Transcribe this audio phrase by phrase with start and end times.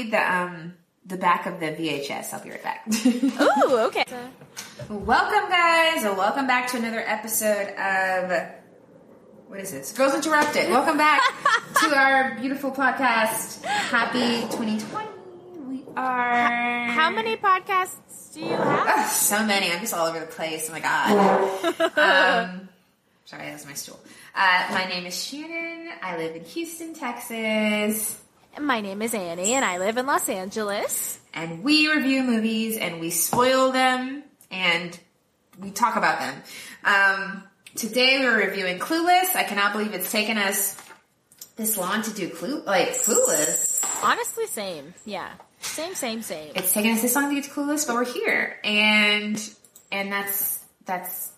[0.00, 0.08] okay, wait.
[0.08, 0.74] I was gonna read the um
[1.06, 2.32] the back of the VHS.
[2.32, 2.86] I'll be right back.
[3.06, 4.04] Ooh, okay.
[4.88, 8.50] welcome, guys, and welcome back to another episode of
[9.50, 9.92] what is this?
[9.92, 10.70] Girls Interrupted.
[10.70, 11.20] Welcome back
[11.82, 13.64] to our beautiful podcast.
[13.64, 15.08] Happy 2020.
[15.66, 16.86] We are.
[16.86, 18.86] How many podcasts do you have?
[18.86, 19.72] Ugh, so many.
[19.72, 20.68] I'm just all over the place.
[20.68, 21.74] Oh my god.
[21.98, 22.68] um,
[23.24, 23.98] sorry, that's my stool.
[24.34, 25.88] Uh, my name is Shannon.
[26.00, 28.19] I live in Houston, Texas.
[28.58, 31.20] My name is Annie, and I live in Los Angeles.
[31.32, 34.98] And we review movies and we spoil them and
[35.58, 36.42] we talk about them.
[36.84, 37.44] Um,
[37.76, 39.36] today we're reviewing Clueless.
[39.36, 40.76] I cannot believe it's taken us
[41.56, 43.84] this long to do Clue, like Clueless.
[44.02, 44.94] Honestly, same.
[45.04, 45.30] Yeah.
[45.60, 46.52] Same, same, same.
[46.56, 49.38] It's taken us this long to get to Clueless, but we're here, and
[49.92, 51.30] and that's that's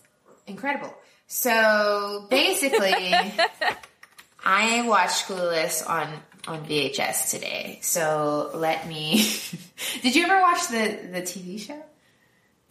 [0.47, 0.93] incredible.
[1.27, 2.93] So basically,
[4.45, 6.07] I watched Clueless on
[6.47, 7.79] on VHS today.
[7.81, 9.25] So let me.
[10.01, 11.81] Did you ever watch the the TV show?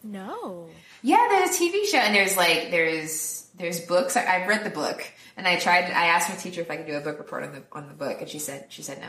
[0.03, 0.67] No.
[1.01, 4.17] Yeah, there's a TV show, and there's like there's there's books.
[4.17, 5.03] I, I've read the book,
[5.37, 5.85] and I tried.
[5.85, 7.93] I asked my teacher if I could do a book report on the on the
[7.93, 9.07] book, and she said she said no.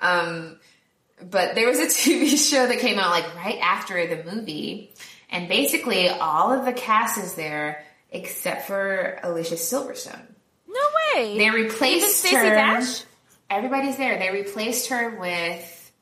[0.00, 0.58] Um,
[1.22, 4.92] but there was a TV show that came out like right after the movie,
[5.30, 10.26] and basically all of the cast is there except for Alicia Silverstone.
[10.68, 10.80] No
[11.14, 11.38] way.
[11.38, 12.54] They replaced Even Stacey her.
[12.54, 13.02] Dash?
[13.48, 14.18] Everybody's there.
[14.18, 15.92] They replaced her with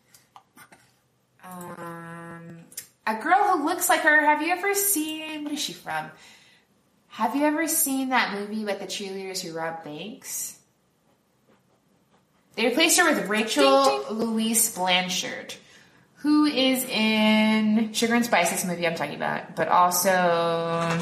[1.44, 2.58] um,
[3.06, 4.24] a girl who looks like her.
[4.24, 5.44] Have you ever seen?
[5.44, 6.10] What is she from?
[7.08, 10.58] Have you ever seen that movie with the cheerleaders who robbed banks?
[12.56, 15.54] They replaced her with Rachel Ding, Louise Blanchard,
[16.16, 20.98] who is in Sugar and Spice, this movie I'm talking about, but also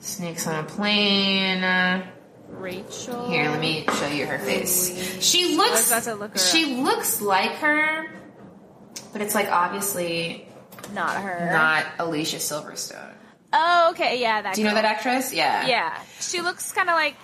[0.00, 2.04] Snakes on a Plane.
[2.48, 3.28] Rachel.
[3.28, 5.22] Here, let me show you her face.
[5.22, 5.70] She looks.
[5.70, 8.06] was about to look her she looks like her,
[9.12, 10.46] but it's like obviously
[10.92, 11.50] Not her.
[11.52, 13.12] not Alicia Silverstone.
[13.52, 14.20] Oh, okay.
[14.20, 15.32] Yeah, that Do you know that actress?
[15.32, 15.66] Yeah.
[15.66, 15.98] Yeah.
[16.20, 17.16] She looks kind of like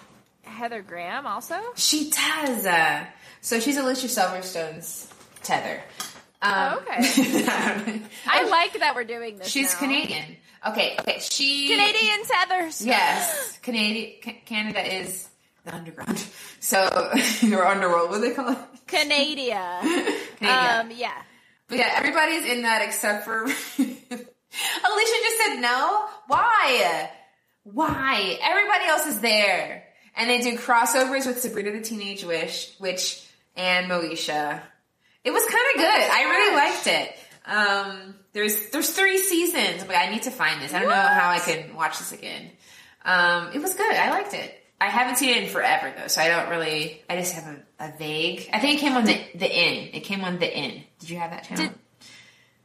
[0.43, 1.57] Heather Graham, also.
[1.77, 2.67] She does.
[2.67, 3.05] Uh,
[3.41, 5.83] so she's Alicia Silverstone's tether.
[6.43, 6.99] Um, Oh, okay.
[8.27, 9.49] I like that we're doing this.
[9.49, 9.79] she's now.
[9.81, 10.37] Canadian.
[10.67, 10.97] Okay.
[11.01, 11.19] Okay.
[11.21, 12.85] She Canadian tethers.
[12.85, 14.21] Yes, Canadian.
[14.45, 15.29] Canada is
[15.65, 16.23] the underground.
[16.61, 16.85] So
[17.53, 18.11] or underworld.
[18.11, 18.59] What do they call it?
[18.87, 19.81] Canada.
[20.39, 20.81] Canada.
[20.81, 21.23] Um, yeah.
[21.69, 26.05] But yeah, everybody's in that except for Alicia just said no.
[26.27, 27.11] Why?
[27.63, 28.39] Why?
[28.43, 29.85] Everybody else is there.
[30.17, 33.25] And they do crossovers with Sabrina the Teenage Witch, which
[33.57, 34.61] and Moesha.
[35.23, 36.11] It was kind of good.
[36.11, 37.17] I really liked it.
[37.47, 40.73] Um, there's there's three seasons, but I need to find this.
[40.73, 42.51] I don't know how I can watch this again.
[43.05, 43.95] Um, it was good.
[43.95, 44.55] I liked it.
[44.81, 47.03] I haven't seen it in forever though, so I don't really.
[47.11, 47.47] I just have
[47.79, 48.49] a, a vague.
[48.53, 49.91] I think it came on the the N.
[49.93, 50.83] It came on the N.
[51.01, 51.67] Did you have that channel?
[51.67, 51.75] Did-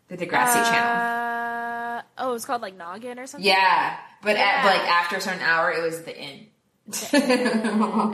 [0.08, 1.97] the Degrassi channel.
[1.97, 3.44] Uh, oh, it's called like Noggin or something.
[3.47, 4.64] Yeah, but at, Yeah.
[4.66, 6.46] like after a certain hour, it was the N.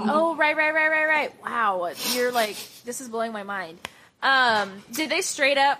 [0.09, 1.43] Oh, right, right, right, right, right.
[1.43, 3.77] Wow, you're like this is blowing my mind.
[4.23, 5.79] Um, did they straight up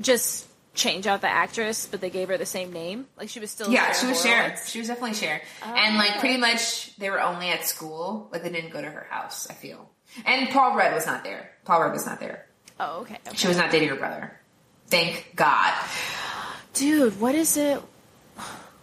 [0.00, 3.06] just change out the actress, but they gave her the same name?
[3.16, 4.56] Like she was still yeah, she was Cher.
[4.66, 5.40] She was definitely Cher.
[5.64, 5.74] Oh.
[5.74, 6.20] and like Oh.
[6.20, 8.28] pretty much, they were only at school.
[8.32, 9.48] Like they didn't go to her house.
[9.50, 9.90] I feel.
[10.24, 11.50] And Paul Rudd was not there.
[11.64, 12.46] Paul Rudd was not there.
[12.80, 13.18] Oh, okay.
[13.26, 13.36] okay.
[13.36, 14.38] She was not dating her brother.
[14.86, 15.74] Thank God.
[16.74, 17.82] Dude, what is it?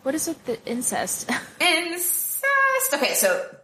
[0.03, 0.46] What is it?
[0.46, 1.32] The incest?
[1.62, 2.94] Incest.
[2.94, 3.54] Okay, so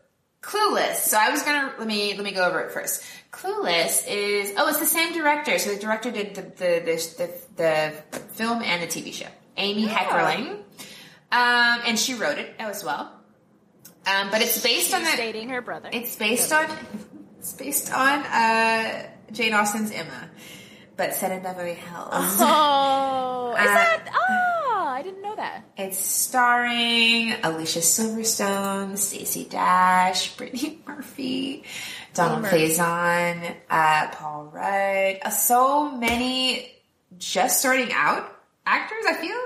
[0.41, 0.95] Clueless.
[0.95, 3.03] So I was gonna let me let me go over it first.
[3.31, 5.57] Clueless is oh, it's the same director.
[5.59, 9.27] So the director did the the the, the, the film and the TV show.
[9.57, 10.49] Amy Heckerling,
[11.31, 13.11] um, and she wrote it as well.
[14.07, 15.89] Um, but it's based on the dating her brother.
[15.93, 16.65] it's based on
[17.37, 20.27] it's based on uh, Jane Austen's Emma,
[20.97, 22.07] but set in Beverly Hills.
[22.39, 24.09] Oh, is Uh, that?
[24.11, 24.60] Oh, I didn't
[25.31, 25.63] know that.
[25.77, 31.63] It's starring Alicia Silverstone, Stacey Dash, Brittany Murphy,
[32.13, 32.69] Donald Murphy.
[32.69, 35.19] Faison, uh, Paul Rudd.
[35.23, 36.71] Uh, so many
[37.17, 38.31] just starting out
[38.65, 39.37] actors, I feel.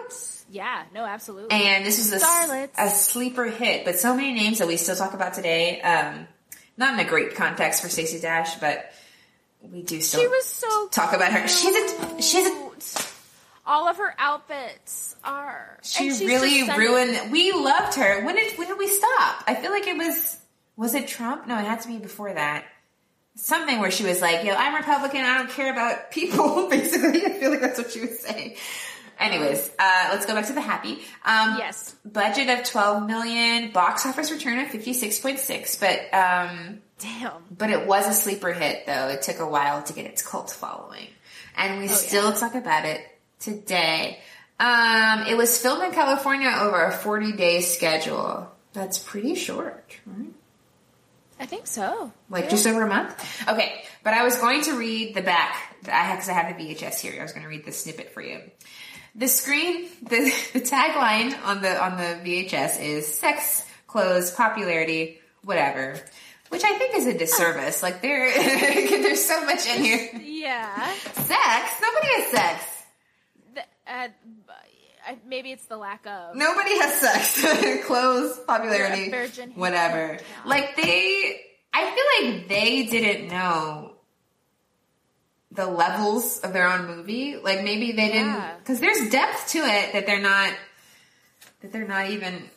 [0.50, 1.52] Yeah, no, absolutely.
[1.52, 2.70] And this was a, Starlets.
[2.78, 5.82] a sleeper hit, but so many names that we still talk about today.
[5.82, 6.28] Um,
[6.78, 8.92] not in a great context for Stacey Dash, but
[9.62, 10.88] we do still she was so.
[10.90, 11.48] talk about her.
[11.48, 13.15] She's a she's a.
[13.68, 15.80] All of her outfits are.
[15.82, 17.32] She really ruined.
[17.32, 18.24] We loved her.
[18.24, 19.44] When did when did we stop?
[19.48, 20.38] I feel like it was
[20.76, 21.48] was it Trump?
[21.48, 22.66] No, it had to be before that.
[23.38, 25.22] Something where she was like, "Yo, I'm Republican.
[25.26, 28.56] I don't care about people." Basically, I feel like that's what she was saying.
[29.20, 31.00] Anyways, uh, let's go back to the happy.
[31.24, 31.96] Um, Yes.
[32.06, 37.32] Budget of 12 million, box office return of 56.6, but, um, Damn.
[37.50, 39.08] but it was a sleeper hit though.
[39.08, 41.08] It took a while to get its cult following.
[41.56, 43.00] And Oh, we still talk about it
[43.40, 44.20] today.
[44.60, 48.50] Um, it was filmed in California over a 40 day schedule.
[48.74, 50.30] That's pretty short, right?
[51.40, 52.12] I think so.
[52.30, 52.50] Like Yeah.
[52.52, 53.48] just over a month?
[53.50, 55.76] Okay, but I was going to read the back.
[55.86, 57.16] I have, cause I have the VHS here.
[57.20, 58.40] I was going to read the snippet for you.
[59.16, 66.00] The screen, the, the tagline on the, on the VHS is sex, clothes, popularity, whatever.
[66.50, 67.84] Which I think is a disservice.
[67.84, 68.32] Like there,
[69.02, 70.10] there's so much in here.
[70.24, 70.94] Yeah.
[70.94, 71.82] Sex?
[71.82, 72.64] Nobody has sex.
[73.88, 74.08] Uh,
[75.08, 76.36] I, maybe it's the lack of.
[76.36, 77.86] Nobody has sex.
[77.86, 79.52] Clothes, popularity, virgin.
[79.52, 80.14] whatever.
[80.14, 80.20] Yeah.
[80.46, 81.42] Like they,
[81.74, 83.94] I feel like they didn't know
[85.52, 87.38] the levels of their own movie.
[87.38, 90.54] Like maybe they didn't, because there's depth to it that they're not,
[91.62, 92.50] that they're not even.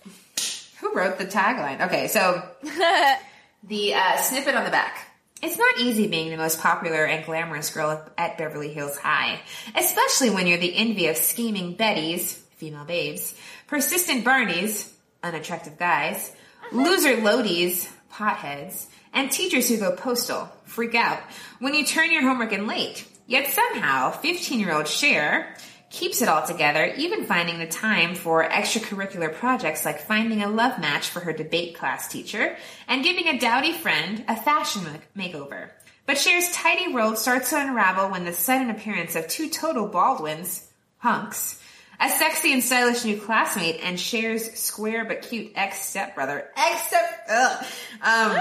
[0.80, 1.86] Who wrote the tagline?
[1.86, 2.42] Okay, so
[3.64, 5.07] the uh, snippet on the back.
[5.40, 9.40] It's not easy being the most popular and glamorous girl at Beverly Hills High,
[9.76, 13.36] especially when you're the envy of scheming Bettys, female babes,
[13.68, 14.90] persistent Barneys,
[15.22, 16.32] unattractive guys,
[16.72, 21.20] loser Lodies, potheads, and teachers who go postal, freak out,
[21.60, 23.06] when you turn your homework in late.
[23.28, 25.54] Yet somehow, 15 year old Cher
[25.90, 30.78] keeps it all together, even finding the time for extracurricular projects like finding a love
[30.78, 32.56] match for her debate class teacher
[32.86, 34.82] and giving a dowdy friend a fashion
[35.16, 35.70] makeover.
[36.06, 40.66] But Cher's tidy world starts to unravel when the sudden appearance of two total Baldwins,
[40.98, 41.62] hunks,
[42.00, 47.26] a sexy and stylish new classmate, and Cher's square but cute ex stepbrother, ex step,
[47.28, 47.66] ugh,
[48.02, 48.40] um,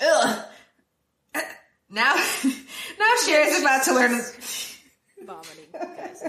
[0.00, 0.44] ugh.
[1.88, 2.14] Now,
[2.98, 4.20] now Cher is about to learn.
[5.26, 6.22] Vomiting, guys.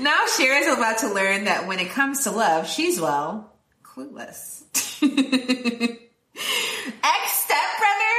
[0.00, 3.52] Now Cher is about to learn that when it comes to love, she's well
[3.82, 4.62] clueless.
[5.02, 5.10] Ex
[7.32, 8.18] stepbrother.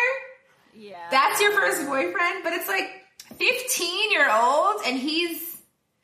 [0.75, 0.95] Yeah.
[1.11, 2.89] That's your first boyfriend, but it's like
[3.35, 5.57] 15 year old and he's,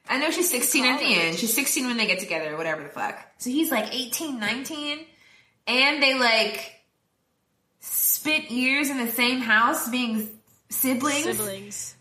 [0.08, 1.38] I know she's 16 at the end.
[1.38, 3.18] She's 16 when they get together, whatever the fuck.
[3.38, 5.00] So he's like 18, 19
[5.68, 6.74] and they like
[7.80, 10.28] spent years in the same house being
[10.70, 11.24] siblings.
[11.24, 11.96] siblings.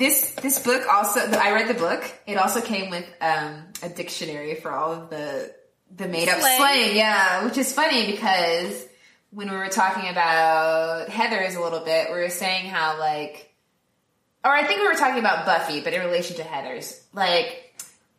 [0.00, 2.02] This this book also I read the book.
[2.26, 5.54] It also came with um, a dictionary for all of the
[5.94, 6.56] the made up Slang.
[6.56, 6.96] slang.
[6.96, 8.86] Yeah, which is funny because
[9.30, 13.52] when we were talking about Heather's a little bit, we were saying how like,
[14.42, 17.74] or I think we were talking about Buffy, but in relation to Heather's, like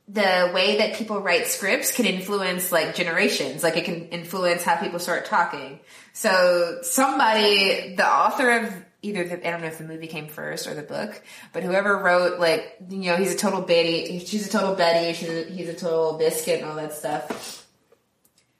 [0.07, 3.63] the way that people write scripts can influence like generations.
[3.63, 5.79] Like it can influence how people start talking.
[6.13, 10.67] So somebody, the author of either the, I don't know if the movie came first
[10.67, 11.21] or the book,
[11.53, 15.29] but whoever wrote like, you know, he's a total Betty, she's a total Betty, she's
[15.29, 17.67] a, he's a total biscuit and all that stuff.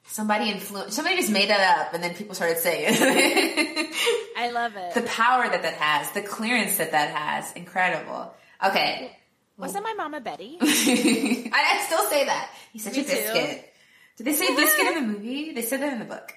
[0.04, 4.32] Somebody influ- somebody just made that up and then people started saying it.
[4.36, 4.94] I love it.
[4.94, 8.34] the power that that has, the clearance that that has, incredible.
[8.64, 9.16] Okay.
[9.56, 10.58] Wasn't my mama Betty?
[10.60, 12.50] I, I still say that.
[12.72, 13.10] He's such Me a too.
[13.10, 13.68] biscuit.
[14.16, 15.52] Did they say biscuit in the movie?
[15.52, 16.34] They said that in the book.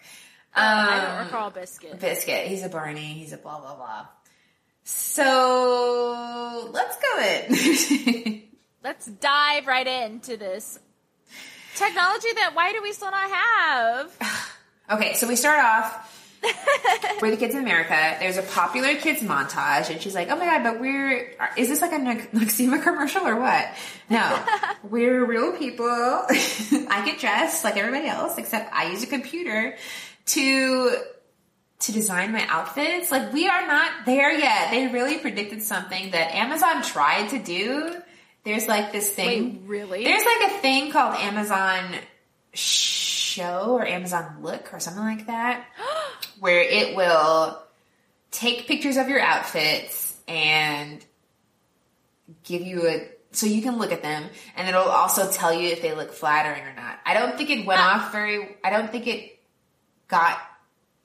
[0.55, 1.99] I don't Um, recall Biscuit.
[1.99, 2.47] Biscuit.
[2.47, 3.13] He's a Barney.
[3.13, 4.05] He's a blah blah blah.
[4.83, 8.41] So let's go it.
[8.83, 10.77] Let's dive right into this
[11.75, 14.11] technology that why do we still not have?
[14.91, 16.11] okay, so we start off.
[17.21, 18.17] we're the kids in America.
[18.19, 21.81] There's a popular kids montage, and she's like, "Oh my god, but we're is this
[21.81, 23.67] like a Nox- Noxzema commercial or what?"
[24.11, 24.45] No,
[24.83, 25.87] we're real people.
[25.89, 29.75] I get dressed like everybody else, except I use a computer
[30.27, 30.97] to
[31.79, 33.11] to design my outfits.
[33.11, 34.71] Like we are not there yet.
[34.71, 37.95] They really predicted something that Amazon tried to do.
[38.43, 39.43] There's like this thing.
[39.43, 40.03] Wait, really?
[40.03, 41.95] There's like a thing called Amazon
[42.53, 45.65] Show or Amazon Look or something like that,
[46.39, 47.61] where it will
[48.31, 51.03] take pictures of your outfits and
[52.43, 54.23] give you a so you can look at them
[54.55, 56.99] and it'll also tell you if they look flattering or not.
[57.05, 58.05] I don't think it went ah.
[58.05, 59.34] off very I don't think it
[60.07, 60.39] got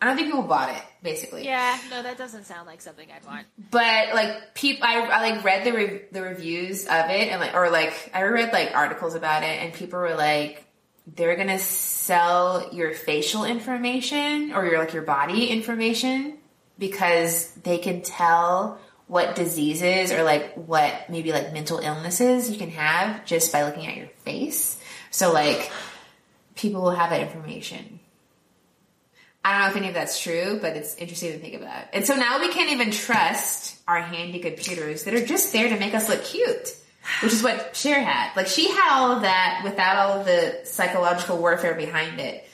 [0.01, 1.45] I don't think people bought it basically.
[1.45, 3.47] Yeah, no, that doesn't sound like something I'd want.
[3.71, 7.55] But like people, I, I like read the re- the reviews of it and like
[7.55, 10.65] or like I read like articles about it and people were like
[11.07, 16.39] they're gonna sell your facial information or your like your body information
[16.79, 22.71] because they can tell what diseases or like what maybe like mental illnesses you can
[22.71, 24.81] have just by looking at your face.
[25.11, 25.71] So like
[26.55, 28.00] people will have that information.
[29.45, 31.85] I don't know if any of that's true, but it's interesting to think about.
[31.93, 35.79] And so now we can't even trust our handy computers that are just there to
[35.79, 36.75] make us look cute,
[37.23, 38.37] which is what Cher had.
[38.37, 42.47] Like she had all of that without all of the psychological warfare behind it.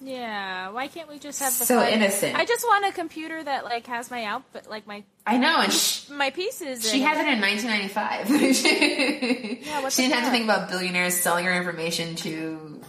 [0.00, 2.36] Yeah, why can't we just have the So fun- innocent.
[2.36, 5.72] I just want a computer that like has my outfit, like my I know, and
[5.72, 6.90] she, my pieces.
[6.90, 8.28] she had it in 1995.
[9.66, 12.82] yeah, she didn't have to think about billionaires selling her information to,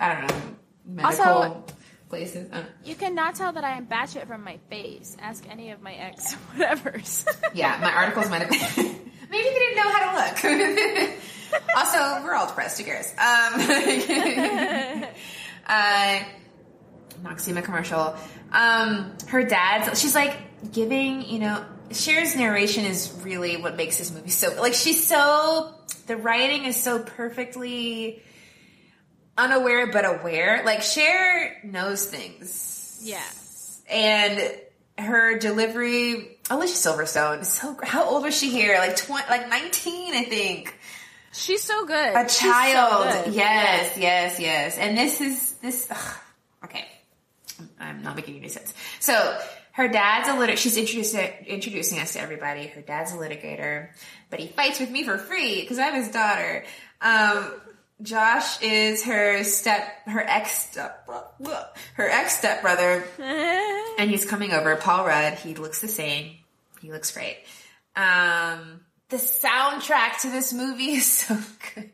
[0.00, 0.36] I don't know,
[0.86, 1.64] medical Also-
[2.12, 2.46] places.
[2.52, 5.16] Uh, You cannot tell that I am batshit from my face.
[5.18, 7.24] Ask any of my ex whatever's.
[7.54, 8.60] yeah, my articles might have been.
[9.30, 11.14] Maybe they didn't know how to look.
[11.76, 12.78] also, we're all depressed.
[12.78, 13.08] Who cares?
[13.12, 15.06] Um,
[15.66, 16.18] uh,
[17.22, 18.14] Noxzema commercial.
[18.52, 19.98] Um, her dad's.
[19.98, 20.36] She's like
[20.70, 21.22] giving.
[21.22, 24.60] You know, Cher's narration is really what makes this movie so.
[24.60, 25.72] Like she's so.
[26.08, 28.22] The writing is so perfectly
[29.36, 30.62] unaware but aware.
[30.64, 33.00] Like Cher knows things.
[33.02, 33.22] Yeah.
[33.90, 34.54] and
[34.98, 38.76] her delivery alicia silverstone so how old was she here?
[38.78, 40.78] Like 20 like 19 i think.
[41.32, 42.14] She's so good.
[42.14, 43.24] a She's so child.
[43.24, 43.34] good.
[43.34, 44.38] yes yes.
[44.38, 46.14] yes and this is this ugh,
[46.64, 46.84] okay.
[47.80, 48.72] I'm not making any sense.
[49.00, 49.38] So
[49.72, 52.66] her dad's a lit she's introducing introducing us to everybody.
[52.66, 53.88] Her dad's a litigator
[54.30, 56.64] but he fights with me for free because i'm his daughter.
[57.00, 57.50] Um
[58.02, 61.08] Josh is her step, her ex step,
[61.94, 64.74] her ex stepbrother, and he's coming over.
[64.76, 66.36] Paul Rudd, he looks the same.
[66.80, 67.38] He looks great.
[67.94, 71.38] Um, the soundtrack to this movie is so
[71.74, 71.90] good.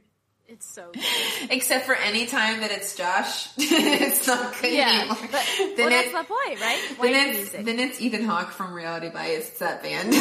[0.48, 1.02] It's so good.
[1.50, 5.00] Except for any time that it's Josh, it's not good Yeah.
[5.00, 5.18] anymore.
[5.30, 6.94] But, then, well, that's it- the point, right?
[6.96, 7.64] Why then it's music?
[7.66, 9.48] then it's Ethan Hawke from Reality Bites.
[9.48, 10.12] It's that band.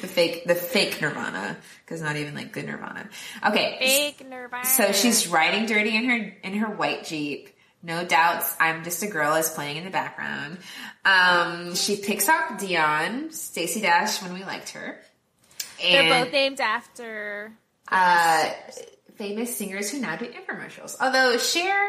[0.00, 3.08] The fake the fake Nirvana because not even like good Nirvana.
[3.46, 4.64] Okay, Fake Nirvana.
[4.66, 7.50] so she's riding dirty in her in her white jeep.
[7.82, 10.56] No doubts, I'm just a girl is playing in the background.
[11.04, 14.98] Um, she picks up Dion, Stacey Dash when we liked her.
[15.82, 17.52] They're both named after.
[17.90, 18.50] Uh,
[19.16, 20.96] famous singers who now do infomercials.
[21.00, 21.88] Although Cher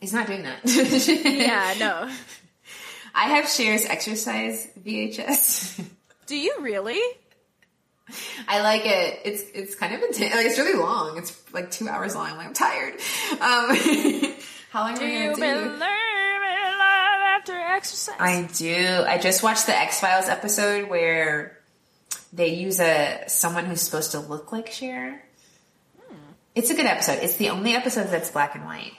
[0.00, 0.60] is not doing that.
[1.24, 2.10] Yeah, no.
[3.14, 5.84] I have Cher's exercise VHS.
[6.26, 7.00] Do you really?
[8.46, 9.20] I like it.
[9.24, 10.34] It's it's kind of intense.
[10.34, 11.18] Like it's really long.
[11.18, 12.30] It's like two hours long.
[12.30, 12.94] I'm like I'm tired.
[13.32, 13.40] Um,
[14.70, 15.70] how long are Do we you gonna do?
[15.78, 18.16] love after exercise?
[18.18, 19.04] I do.
[19.06, 21.57] I just watched the X Files episode where
[22.32, 25.24] they use a someone who's supposed to look like Cher.
[26.54, 27.20] It's a good episode.
[27.22, 28.92] It's the only episode that's black and white.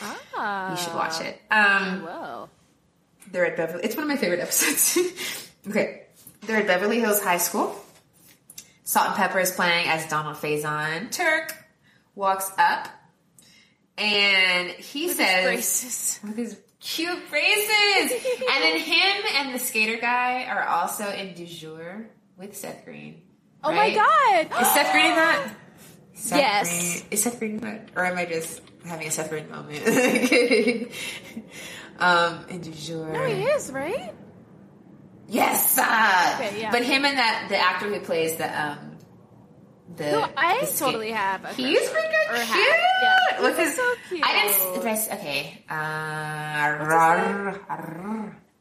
[0.00, 1.38] ah, You should watch it.
[1.50, 2.48] Um, Whoa.
[3.30, 3.84] they're at Beverly.
[3.84, 5.50] It's one of my favorite episodes.
[5.68, 6.04] okay,
[6.42, 7.76] they're at Beverly Hills High School.
[8.84, 11.10] Salt-N-Pepa is playing as Donald Faison.
[11.10, 11.54] Turk
[12.14, 12.88] walks up,
[13.98, 16.20] and he says, Braces.
[16.24, 18.10] with his cute braces.
[18.12, 22.06] and then him and the skater guy are also in Du jour
[22.40, 23.22] with Seth Green.
[23.62, 23.94] Oh right?
[23.94, 24.62] my god.
[24.62, 25.54] Is Seth Green in that?
[26.14, 26.68] Seth Yes.
[27.02, 27.12] Green.
[27.12, 27.88] Is Seth Green in that?
[27.94, 29.84] Or am I just having a Seth Green moment?
[31.98, 33.12] um, in Du jour.
[33.12, 34.14] No, he is, right?
[35.28, 35.76] Yes.
[35.78, 35.82] Uh,
[36.36, 36.70] Okay, yeah.
[36.72, 38.96] But him and that the actor who plays the um
[39.96, 41.44] the Who I the totally have.
[41.44, 42.46] A He is pretty good.
[42.46, 42.56] Cute.
[42.56, 43.42] Yeah.
[43.42, 43.76] What's He's his?
[43.76, 44.22] so cute.
[44.24, 44.74] I didn't.
[44.82, 45.64] Did I okay.
[45.68, 45.74] Uh,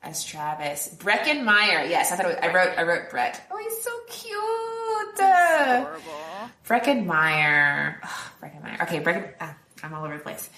[0.01, 1.83] as Travis Breckin Meyer.
[1.85, 2.77] Yes, I thought it was, I wrote.
[2.77, 3.41] I wrote Brett.
[3.51, 5.19] Oh, he's so cute.
[5.19, 6.49] Adorable.
[6.67, 7.99] Breckin Meyer.
[8.03, 8.09] Ugh,
[8.41, 8.77] Breckin Meyer.
[8.83, 9.33] Okay, Breckin.
[9.41, 10.49] ah, I'm all over the place.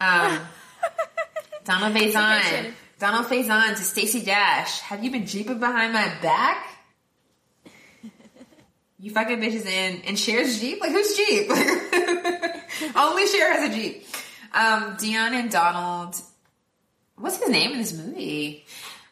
[0.00, 0.38] Um,
[1.64, 2.72] Donald Faison.
[2.98, 4.80] Donald Faison to Stacey Dash.
[4.80, 6.72] Have you been jeeping behind my back?
[8.98, 10.80] You fucking bitches in and Cher's Jeep?
[10.80, 11.50] Like who's Jeep?
[12.96, 14.06] Only Cher has a Jeep.
[14.54, 16.16] Um, Dion and Donald.
[17.16, 18.64] What's his name in this movie?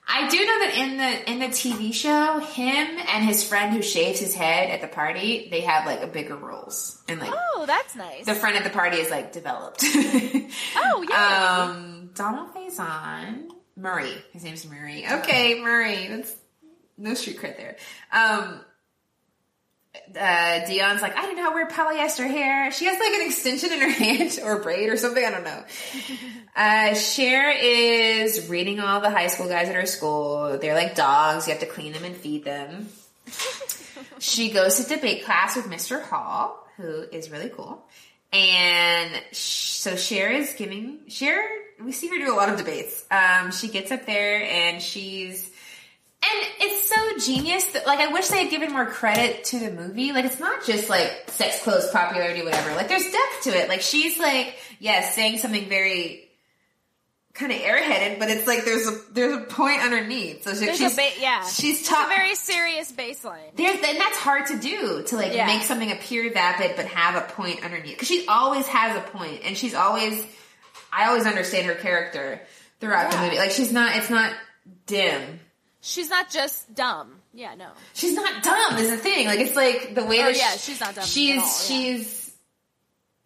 [0.07, 3.81] I do know that in the in the TV show, him and his friend who
[3.83, 7.03] shaves his head at the party, they have like a bigger roles.
[7.09, 8.27] And like Oh, that's nice.
[8.27, 9.83] the friend at the party is like developed.
[10.77, 11.69] Oh, yeah.
[11.71, 14.15] Um, Donald Faison, Murray.
[14.33, 15.05] His name's Murray.
[15.11, 16.07] Okay, Murray.
[16.09, 16.35] That's
[16.99, 17.77] no street cred there.
[18.13, 18.61] Um,
[20.17, 22.71] uh, Dion's like, I didn't know how to wear polyester hair.
[22.73, 25.25] She has like an extension in her hand or braid or something.
[25.25, 25.65] I don't know.
[26.57, 30.57] Uh, Cher is reading all the high school guys at her school.
[30.61, 31.47] They're like dogs.
[31.47, 32.89] You have to clean them and feed them.
[34.21, 36.01] she goes to debate class with Mr.
[36.03, 37.85] Hall, who is really cool.
[38.33, 41.43] And sh- so Cher is giving Cher.
[41.83, 43.05] We see her do a lot of debates.
[43.11, 45.51] Um, she gets up there and she's,
[46.23, 49.71] and it's so genius that like I wish they had given more credit to the
[49.73, 50.13] movie.
[50.13, 52.75] Like it's not just like sex, clothes, popularity, whatever.
[52.77, 53.69] Like there's depth to it.
[53.69, 56.24] Like she's like, yes, saying something very
[57.35, 60.45] kind of airheaded, but it's like there's a there's a point underneath.
[60.45, 61.45] So There's she's a ba- yeah.
[61.47, 63.55] she's It's top a very serious baseline.
[63.57, 65.47] there's and that's hard to do to like Yeah.
[65.47, 69.41] make something appear vapid but have a point underneath because she always has a point
[69.45, 70.25] and she's always
[70.93, 72.41] I always understand her character
[72.81, 73.37] throughout the movie.
[73.37, 74.33] Like she's not it's not
[74.87, 75.41] dim.
[75.81, 77.17] She's not just dumb.
[77.35, 77.67] Yeah, no.
[77.95, 79.27] She's not dumb is the thing.
[79.27, 81.53] Like it's like the way Oh, that yeah, she- she's not dumb She's all, yeah.
[81.67, 82.33] she's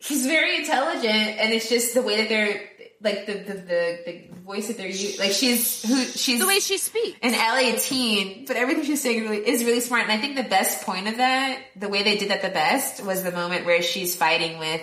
[0.00, 1.05] she's very intelligent
[1.38, 2.62] and it's just the way that they're
[3.00, 5.21] like the the the, the voice that they're using.
[5.21, 7.19] Like she's who she's The way she speaks.
[7.23, 10.02] an LA teen, but everything she's saying really is really smart.
[10.05, 13.05] And I think the best point of that, the way they did that the best,
[13.05, 14.81] was the moment where she's fighting with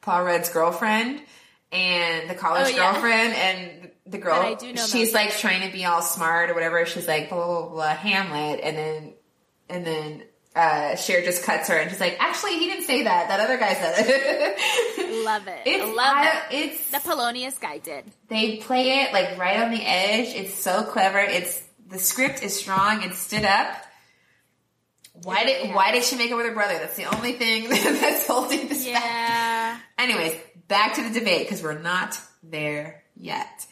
[0.00, 1.20] Paul Rudd's girlfriend
[1.72, 2.92] and the college Oh, yeah.
[2.92, 4.40] girlfriend and the girl.
[4.40, 6.86] I do know she's like trying to be all smart or whatever.
[6.86, 9.14] She's like blah blah blah, blah Hamlet, and then
[9.68, 10.22] and then.
[10.58, 13.28] Uh, Cher just cuts her and she's like, actually, he didn't say that.
[13.28, 15.24] That other guy said it.
[15.24, 15.60] Love it.
[15.66, 16.54] it's, Love I- it.
[16.70, 18.04] It's The Polonius guy did.
[18.28, 20.34] they play it like right on the edge.
[20.34, 21.18] It's so clever.
[21.20, 23.02] It's the script is strong.
[23.04, 23.68] It stood up.
[25.22, 25.74] Why did Yeah.
[25.76, 26.74] why did she make it with her brother?
[26.78, 29.02] That's the only thing that's holding this back.
[29.04, 29.78] Yeah.
[29.98, 30.34] Anyways,
[30.68, 33.66] back to the debate because we're not there yet.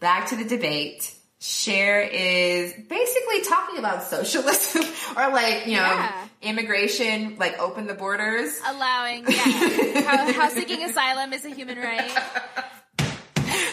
[0.00, 1.14] Back to the debate.
[1.44, 4.82] Cher is basically talking about socialism
[5.16, 6.26] or like, you know, Yeah.
[6.40, 8.58] immigration, like open the borders.
[8.66, 9.36] Allowing, yeah.
[10.06, 12.10] how, how seeking asylum is a human right.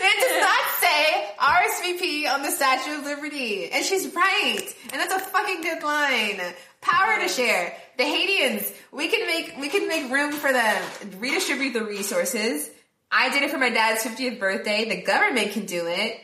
[0.03, 3.69] It does not say RSVP on the Statue of Liberty.
[3.71, 4.61] And she's right.
[4.91, 6.39] And that's a fucking good line.
[6.81, 7.73] Power to Cher.
[7.97, 10.83] The Haitians, we can make, we can make room for them.
[11.19, 12.69] Redistribute the resources.
[13.11, 14.87] I did it for my dad's 50th birthday.
[14.89, 16.19] The government can do it.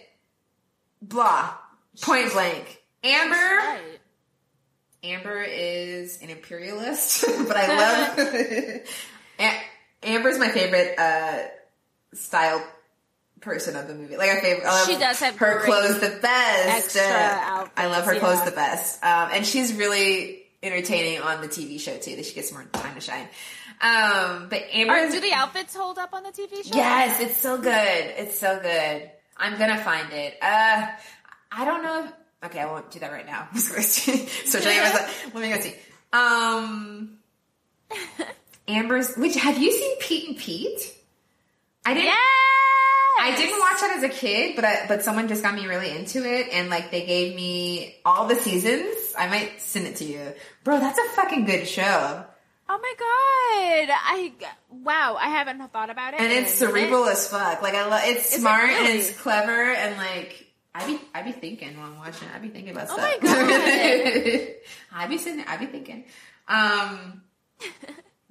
[1.08, 1.54] Blah.
[2.02, 2.82] Point blank.
[3.04, 4.00] Amber, Right.
[5.04, 8.20] Amber is an imperialist, but I love
[9.40, 9.62] Am-
[10.04, 11.40] Amber's my favorite uh,
[12.14, 12.66] style
[13.40, 14.18] person of the movie.
[14.18, 14.66] Like I favorite.
[14.68, 16.98] I She does have her clothes the best.
[16.98, 18.20] Uh, outfits, I love her yeah.
[18.20, 22.16] clothes the best, um, and she's really entertaining on the TV show too.
[22.16, 23.28] That she gets more time to shine.
[23.80, 26.76] Um, but Amber, Or do the outfits hold up on the TV show?
[26.76, 27.72] Yes, it's so good.
[27.72, 29.12] It's so good.
[29.38, 30.38] I'm gonna find it.
[30.42, 30.88] Uh,
[31.52, 32.06] I don't know.
[32.06, 33.48] If, okay, I won't do that right now.
[33.54, 35.10] On Amazon.
[35.34, 35.76] Let me go see.
[36.14, 37.18] Um,
[38.68, 39.16] Amber's.
[39.16, 40.94] Which have you seen Pete and Pete?
[41.86, 42.06] I didn't.
[42.06, 42.18] Yes!
[43.20, 45.90] I didn't watch that as a kid, but I, but someone just got me really
[45.90, 49.14] into it, and like they gave me all the seasons.
[49.18, 50.80] I might send it to you, bro.
[50.80, 52.26] That's a fucking good show,
[52.70, 52.94] Oh my
[53.88, 53.96] god!
[54.04, 54.32] I
[54.70, 55.16] wow!
[55.20, 56.20] I haven't thought about it.
[56.20, 57.62] and it's cerebral as fuck.
[57.62, 58.02] Like I love.
[58.06, 59.00] It's it smart and really?
[59.00, 62.28] it's clever, and like I be I be thinking while I'm watching.
[62.28, 62.36] it.
[62.36, 63.00] I be thinking about Oh stuff.
[63.00, 64.50] my God.
[64.94, 65.38] I be sitting.
[65.38, 66.06] there, I be thinking.
[66.48, 67.22] Um,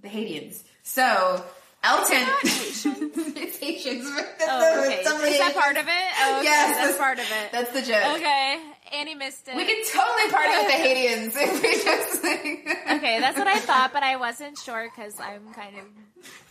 [0.00, 0.62] the Haitians.
[0.82, 1.44] So
[1.82, 2.16] Elton.
[2.44, 4.04] it's Haitians.
[4.42, 5.00] Oh, okay.
[5.00, 6.12] Is that part of it?
[6.20, 6.44] Oh, okay.
[6.44, 7.52] Yes, that's part of it.
[7.52, 8.16] That's the joke.
[8.16, 8.60] Okay,
[8.92, 9.56] Annie missed it.
[9.56, 12.96] We can totally party with the Haitians if we just like.
[12.98, 15.84] okay, that's what I thought, but I wasn't sure because I'm kind of.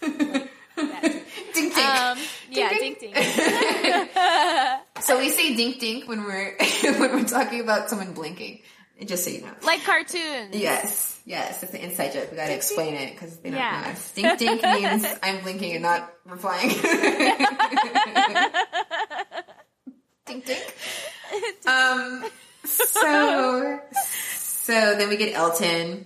[1.54, 1.78] dink dink.
[1.78, 2.17] Um,
[2.50, 3.13] yeah, ding ding.
[3.13, 4.10] ding.
[5.02, 8.62] so we say dink dink when we're when we're talking about someone blinking.
[9.06, 9.52] Just so you know.
[9.63, 10.54] like cartoons.
[10.56, 12.32] Yes, yes, it's an inside joke.
[12.32, 13.82] We gotta explain it because they don't Yeah.
[13.82, 14.13] know us.
[14.13, 16.69] Dink dink means I'm blinking and not replying.
[20.26, 20.76] dink dink.
[21.67, 22.26] Um.
[22.65, 26.06] So, so then we get Elton.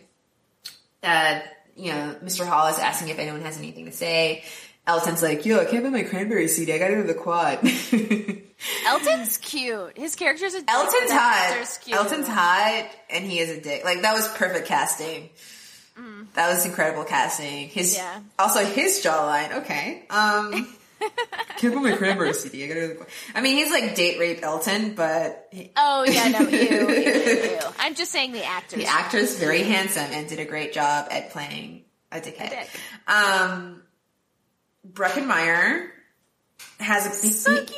[1.01, 1.39] Uh,
[1.77, 2.45] you know, Mr.
[2.45, 4.43] Hall is asking if anyone has anything to say.
[4.87, 6.73] Elton's like, "Yo, I can't buy my cranberry CD.
[6.73, 7.59] I gotta go to the quad."
[8.85, 9.97] Elton's cute.
[9.97, 11.77] His character's a dick, Elton's hot.
[11.91, 13.85] Elton's hot, and he is a dick.
[13.85, 15.29] Like that was perfect casting.
[16.33, 17.67] That was incredible casting.
[17.69, 18.19] His Yeah.
[18.37, 19.57] also his jawline.
[19.59, 20.03] Okay.
[20.09, 20.73] Um,
[21.57, 22.63] can't put my cranberry CD.
[22.63, 22.79] I gotta.
[22.79, 23.09] Go to the quad.
[23.35, 27.59] I mean, he's like date rape Elton, but he, Oh yeah, no, you, ew, ew.
[27.79, 28.79] I'm just saying the actors.
[28.79, 32.49] the actor's very handsome and did a great job at playing a dickhead.
[32.49, 32.69] dick.
[33.07, 33.81] Um,
[34.89, 35.91] Breckin Meyer
[36.79, 37.77] has a So he- cute.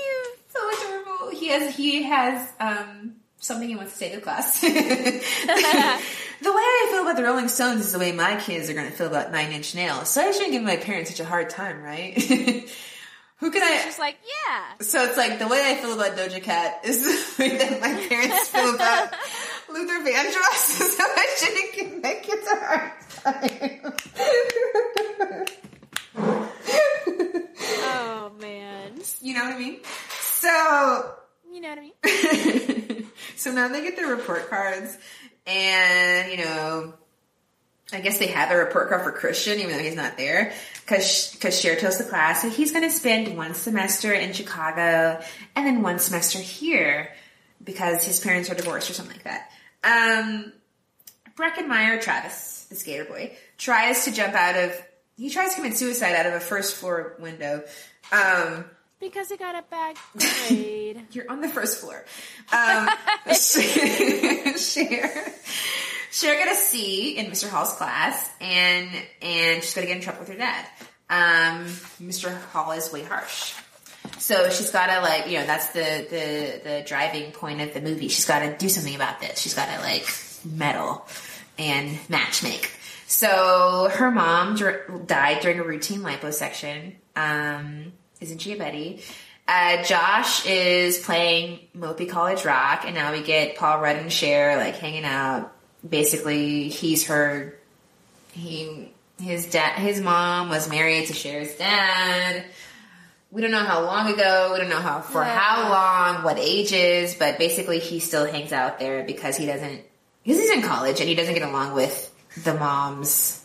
[0.49, 1.29] so adorable.
[1.37, 4.61] He has he has um something he wants to say to the class.
[4.61, 8.85] the way I feel about the Rolling Stones is the way my kids are going
[8.89, 10.09] to feel about Nine Inch Nails.
[10.09, 12.15] So I shouldn't give my parents such a hard time, right?
[13.41, 13.81] Who can I?
[13.83, 14.77] She's like yeah.
[14.81, 17.01] So it's like the way I feel about Doja Cat is
[17.37, 19.13] the way that my parents feel about
[19.69, 20.79] Luther Vandross.
[20.91, 22.91] So I shouldn't give my kids a hard
[23.23, 23.93] time.
[27.83, 28.93] Oh man.
[29.21, 29.79] you know what I mean?
[30.19, 31.13] So
[31.51, 33.07] You know what I mean?
[33.35, 34.97] so now they get their report cards,
[35.47, 36.93] and you know,
[37.93, 41.31] I guess they have a report card for Christian, even though he's not there, because
[41.33, 45.21] because Cher tells the class that he's going to spend one semester in Chicago
[45.55, 47.11] and then one semester here
[47.63, 49.51] because his parents are divorced or something like that.
[49.83, 50.53] Um,
[51.35, 54.73] Breckin Meyer, Travis, the skater boy, tries to jump out of.
[55.17, 57.63] He tries to commit suicide out of a first floor window.
[58.11, 58.65] Um,
[58.99, 59.95] Because he got a bad
[60.47, 61.01] grade.
[61.11, 62.03] you're on the first floor.
[62.51, 62.89] Um,
[64.57, 65.33] Cher,
[66.11, 67.49] Cher got a C in Mr.
[67.49, 68.89] Hall's class, and
[69.21, 70.65] and she's gonna get in trouble with her dad.
[71.09, 71.65] Um,
[72.01, 72.37] Mr.
[72.51, 73.53] Hall is way harsh,
[74.17, 78.09] so she's gotta like you know that's the the the driving point of the movie.
[78.09, 79.39] She's got to do something about this.
[79.39, 80.05] She's got to like
[80.45, 81.05] meddle
[81.57, 82.69] and matchmake.
[83.07, 86.95] So her mom dr- died during a routine liposuction.
[87.15, 89.01] Um, isn't she a Betty?
[89.47, 94.55] Uh, Josh is playing Mopey College Rock, and now we get Paul Rudd and Cher
[94.55, 95.53] like hanging out.
[95.87, 97.57] Basically, he's her.
[98.33, 98.91] He
[99.21, 102.43] his dad, his mom was married to Cher's dad.
[103.29, 104.49] We don't know how long ago.
[104.53, 105.37] We don't know how for Yeah.
[105.37, 109.83] how long, what ages, but basically he still hangs out there because he doesn't
[110.23, 112.11] because he's in college and he doesn't get along with
[112.43, 113.43] the mom's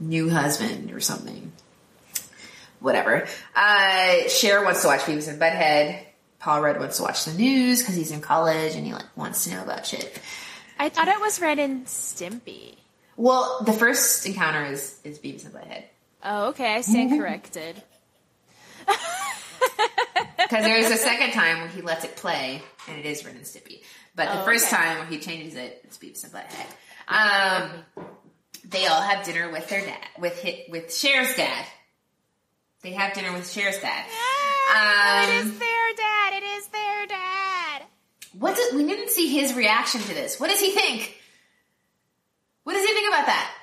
[0.00, 1.52] new husband or something.
[2.80, 3.26] Whatever.
[3.56, 5.98] Uh, Cher wants to watch Beavis and Butthead.
[6.38, 9.44] Paul Rudd wants to watch the news because he's in college and he like wants
[9.44, 10.18] to know about shit.
[10.78, 12.76] I thought it was Ren and Stimpy.
[13.16, 15.84] Well, the first encounter is is Beavis and Butthead
[16.24, 16.74] Oh, okay.
[16.74, 17.82] I stand corrected.
[20.38, 23.44] because there's a second time where he lets it play and it is Ren and
[23.44, 23.82] Stimpy.
[24.16, 24.76] But the Oh, first okay.
[24.76, 26.66] time where he changes it, it's Beavis and Butthead.
[27.08, 27.70] Um,
[28.68, 31.64] they all have dinner with their dad, with hit, with Cher's dad.
[32.82, 34.04] They have dinner with Cher's dad.
[34.70, 35.52] Ah, it Um,
[38.32, 40.38] What did, we didn't see his reaction to this.
[40.38, 41.14] What does he think?
[42.64, 43.54] What does he think about that?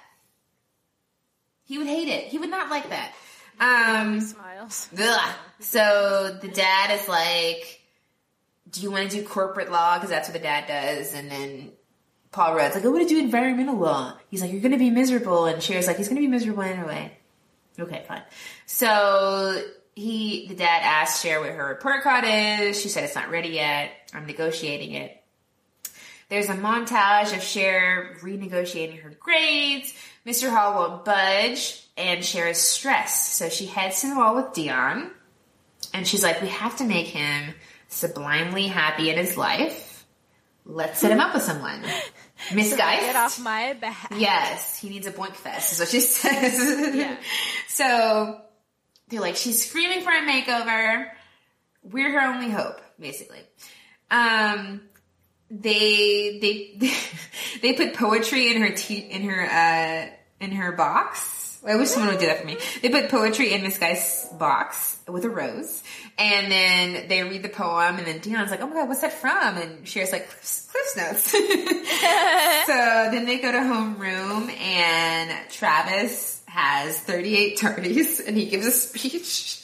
[1.65, 2.25] He would hate it.
[2.25, 3.13] He would not like that.
[3.60, 4.89] Um, Smiles.
[4.99, 5.36] ugh.
[5.60, 7.82] So the dad is like,
[8.69, 9.95] "Do you want to do corporate law?
[9.95, 11.71] Because that's what the dad does." And then
[12.32, 14.89] Paul Rudd's like, "I want to do environmental law." He's like, "You're going to be
[14.89, 17.17] miserable," and Cher's like, "He's going to be miserable anyway."
[17.80, 18.23] Okay, fine.
[18.65, 19.63] So
[19.95, 22.79] he, the dad asked Cher what her report card is.
[22.79, 23.91] She said it's not ready yet.
[24.13, 25.21] I'm negotiating it.
[26.27, 29.93] There's a montage of Cher renegotiating her grades.
[30.25, 30.49] Mr.
[30.49, 33.36] Hall won't budge, and Cher is stressed.
[33.36, 35.12] So she heads to the wall with Dion,
[35.93, 37.53] and she's like, "We have to make him
[37.88, 40.05] sublimely happy in his life.
[40.65, 41.84] Let's set him up with someone."
[42.53, 43.01] Miss Geist.
[43.01, 44.12] Get off my back.
[44.17, 46.95] Yes, he needs a boink fest, is what she says.
[46.95, 47.17] Yeah.
[47.67, 48.41] So
[49.10, 51.08] they're like, she's screaming for a makeover.
[51.84, 53.41] We're her only hope, basically.
[54.10, 54.82] Um,
[55.50, 56.91] they they
[57.62, 60.10] they put poetry in her te- in her uh
[60.44, 61.44] in her box.
[61.68, 62.58] I wish someone would do that for me.
[62.84, 65.82] They put poetry in this guy's box with a rose,
[66.15, 69.13] and then they read the poem, and then Dion's like, "Oh my god, what's that
[69.13, 76.35] from?" And Cher's like, "Cliff's, Cliff's notes." so then they go to homeroom, and Travis
[76.56, 79.62] has 38 tardies, and he gives a speech.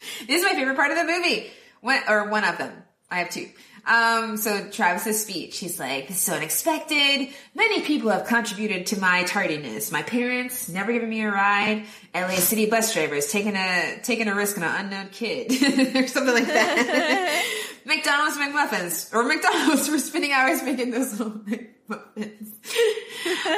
[0.26, 1.50] this is my favorite part of the movie,
[1.80, 2.72] one, or one of them.
[3.10, 3.48] I have two.
[3.84, 7.28] Um, so Travis's speech, he's like, this is so unexpected.
[7.54, 9.90] Many people have contributed to my tardiness.
[9.90, 11.86] My parents never giving me a ride.
[12.14, 15.50] LA city bus drivers taking a, taking a risk on an unknown kid.
[15.96, 17.44] or something like that.
[17.84, 19.12] McDonald's McMuffins.
[19.12, 22.52] Or McDonald's for spending hours making those little McMuffins.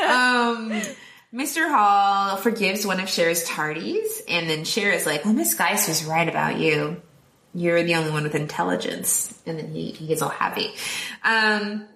[0.09, 0.83] um,
[1.35, 1.68] Mr.
[1.68, 6.05] Hall forgives one of Cher's tardies, and then Cher is like, well, Miss Geist was
[6.05, 7.03] right about you
[7.55, 9.38] you're the only one with intelligence.
[9.47, 10.75] And then he, he gets all happy.
[11.23, 11.87] Um,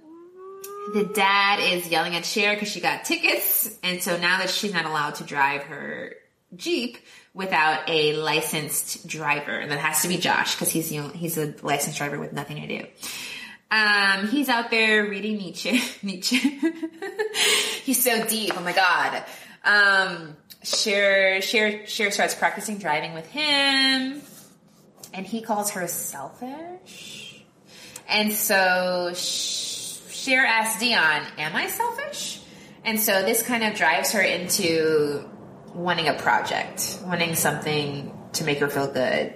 [0.94, 3.76] the dad is yelling at Cher because she got tickets.
[3.82, 6.14] And so now that she's not allowed to drive her
[6.56, 6.98] Jeep
[7.34, 11.98] without a licensed driver, and that has to be Josh because he's he's a licensed
[11.98, 12.86] driver with nothing to do.
[13.70, 15.80] Um, he's out there reading Nietzsche.
[16.02, 16.38] Nietzsche.
[17.84, 18.52] he's so deep.
[18.56, 19.24] Oh my god.
[19.64, 24.22] Um, Cher, Cher, Cher starts practicing driving with him
[25.14, 27.44] and he calls her selfish.
[28.08, 32.40] And so Cher asks Dion, Am I selfish?
[32.84, 35.28] And so this kind of drives her into
[35.74, 39.34] wanting a project, wanting something to make her feel good.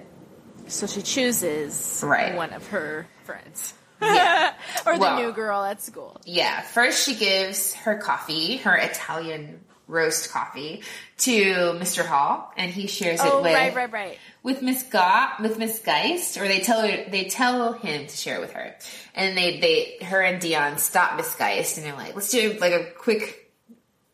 [0.67, 2.35] So she chooses Right.
[2.35, 3.73] one of her friends.
[4.03, 4.53] Yeah.
[4.85, 6.19] or the Well- new girl at school.
[6.25, 10.81] Yeah, first she gives her coffee, her Italian roast coffee,
[11.19, 11.33] to
[11.73, 12.05] Mr.
[12.05, 14.17] Hall, and he shares it Oh, with right, right, right.
[14.41, 18.37] with Miss Ga- with Miss Geist, or they tell her they tell him to share
[18.37, 18.75] it with her,
[19.13, 22.71] and they they her and Dion stop Miss Geist, and they're like, let's do like
[22.73, 23.51] a quick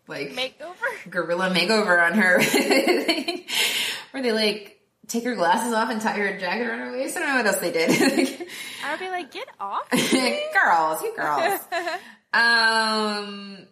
[0.08, 1.10] like Makeover.
[1.12, 2.42] guerrilla makeover on her,
[4.12, 4.79] where they like
[5.10, 7.18] take her glasses off and tie her jacket around her waist.
[7.18, 7.90] I don't know what else they did.
[8.86, 9.90] I would be like, get off.
[9.92, 11.60] girls, you girls.
[12.32, 13.66] Um,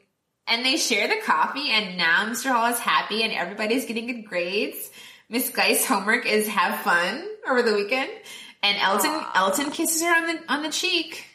[0.47, 2.51] and they share the coffee, and now Mr.
[2.51, 4.89] Hall is happy, and everybody's getting good grades.
[5.29, 8.09] Miss Geist's homework is have fun over the weekend,
[8.63, 9.31] and Elton Aw.
[9.35, 11.25] Elton kisses her on the on the cheek.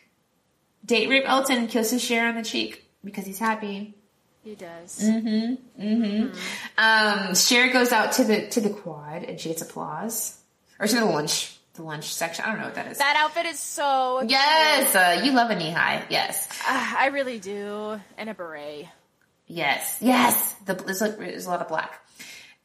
[0.84, 3.94] Date rape Elton kisses Cher on the cheek because he's happy.
[4.44, 5.00] He does.
[5.00, 5.82] Mm-hmm.
[5.82, 6.36] Mm-hmm.
[6.76, 10.36] Um, Cher goes out to the to the quad, and she gets applause,
[10.80, 12.44] or to the lunch the lunch section.
[12.44, 12.98] I don't know what that is.
[12.98, 14.22] That outfit is so.
[14.26, 16.04] yes, uh, you love a knee high.
[16.10, 16.48] Yes.
[16.62, 18.00] Ah, I really do.
[18.18, 18.88] And a beret.
[19.46, 20.52] Yes, yes.
[20.64, 22.00] The, there's, a, there's a lot of black.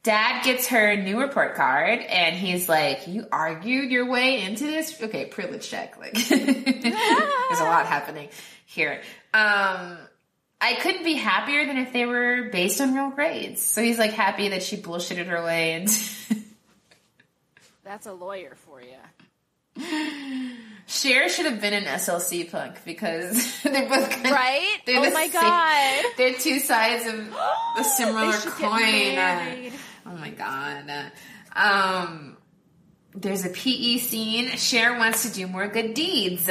[0.02, 5.00] Dad gets her new report card, and he's like, "You argued your way into this?
[5.02, 5.98] Okay, privilege check.
[5.98, 8.28] Like, there's a lot happening
[8.64, 9.02] here.
[9.34, 9.98] Um,
[10.60, 13.62] I couldn't be happier than if they were based on real grades.
[13.62, 15.94] So he's like happy that she bullshitted her way into.
[17.84, 18.96] That's a lawyer for you.
[20.86, 24.78] Cher should have been an SLC punk because they're both kind of- Right?
[24.86, 26.04] They're oh my same- god.
[26.16, 27.34] They're two sides of
[27.78, 28.80] a similar They should get coin.
[29.14, 29.72] married.
[30.06, 31.12] Oh my god.
[31.54, 32.36] Um,
[33.14, 34.48] there's a PE scene.
[34.56, 36.48] Cher wants to do more good deeds.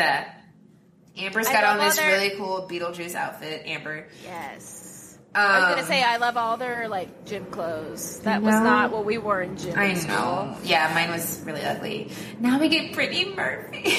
[1.17, 3.63] Amber's got on this their- really cool Beetlejuice outfit.
[3.65, 4.08] Amber.
[4.23, 5.17] Yes.
[5.36, 8.19] Um, I was gonna say I love all their like gym clothes.
[8.21, 9.77] That was not what we wore in gym.
[9.77, 10.15] I school.
[10.15, 10.58] know.
[10.63, 12.12] Yeah, mine was really ugly.
[12.39, 13.93] Now we get Brittany Murphy,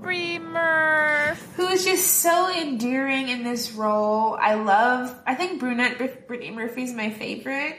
[0.00, 1.38] Brie Murph.
[1.56, 4.36] who is just so endearing in this role.
[4.40, 5.14] I love.
[5.26, 7.76] I think brunette Br- Brittany Murphy is my favorite,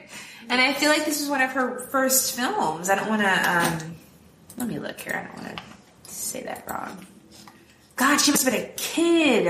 [0.47, 2.89] and I feel like this is one of her first films.
[2.89, 3.52] I don't want to.
[3.86, 3.95] Um,
[4.58, 5.15] let me look here.
[5.15, 5.63] I don't want to
[6.13, 7.06] say that wrong.
[8.01, 9.45] God, she must have been a kid.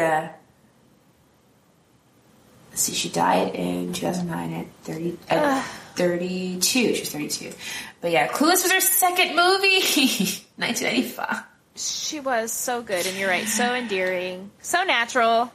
[2.70, 5.64] Let's see, she died in 2009 at 30, at
[5.96, 6.94] 32.
[6.96, 7.54] She was 32.
[8.02, 9.80] But yeah, Clueless was her second movie.
[10.58, 11.44] 1995.
[11.76, 15.50] She was so good, and you're right, so endearing, so natural.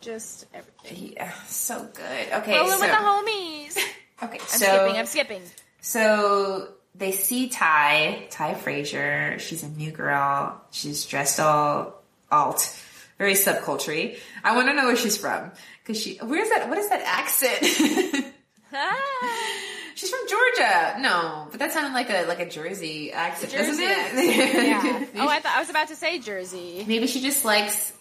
[0.00, 1.12] Just everything.
[1.12, 2.32] Yeah, so good.
[2.36, 3.76] Okay, Rolling so, with the homies.
[4.22, 4.96] okay, I'm so, skipping.
[4.96, 5.42] I'm skipping.
[5.82, 9.38] so they see Tai, Tai Frasier.
[9.38, 10.60] She's a new girl.
[10.70, 12.76] She's dressed all alt,
[13.18, 15.50] very subculture I want to know where she's from.
[15.86, 18.34] Cause she, where's that, what is that accent?
[18.70, 19.58] Ah.
[19.94, 20.96] She's from Georgia.
[21.00, 24.66] No, but that sounded like a like a Jersey accent, Jersey doesn't it?
[24.66, 25.06] yeah.
[25.16, 26.84] Oh, I thought I was about to say Jersey.
[26.86, 27.92] Maybe she just likes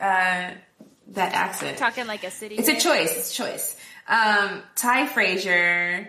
[0.00, 0.52] uh,
[1.08, 1.76] that accent.
[1.76, 2.54] Talking like a city.
[2.54, 3.18] It's a choice.
[3.18, 3.76] It's a choice.
[4.08, 6.06] Um, Tai Frasier.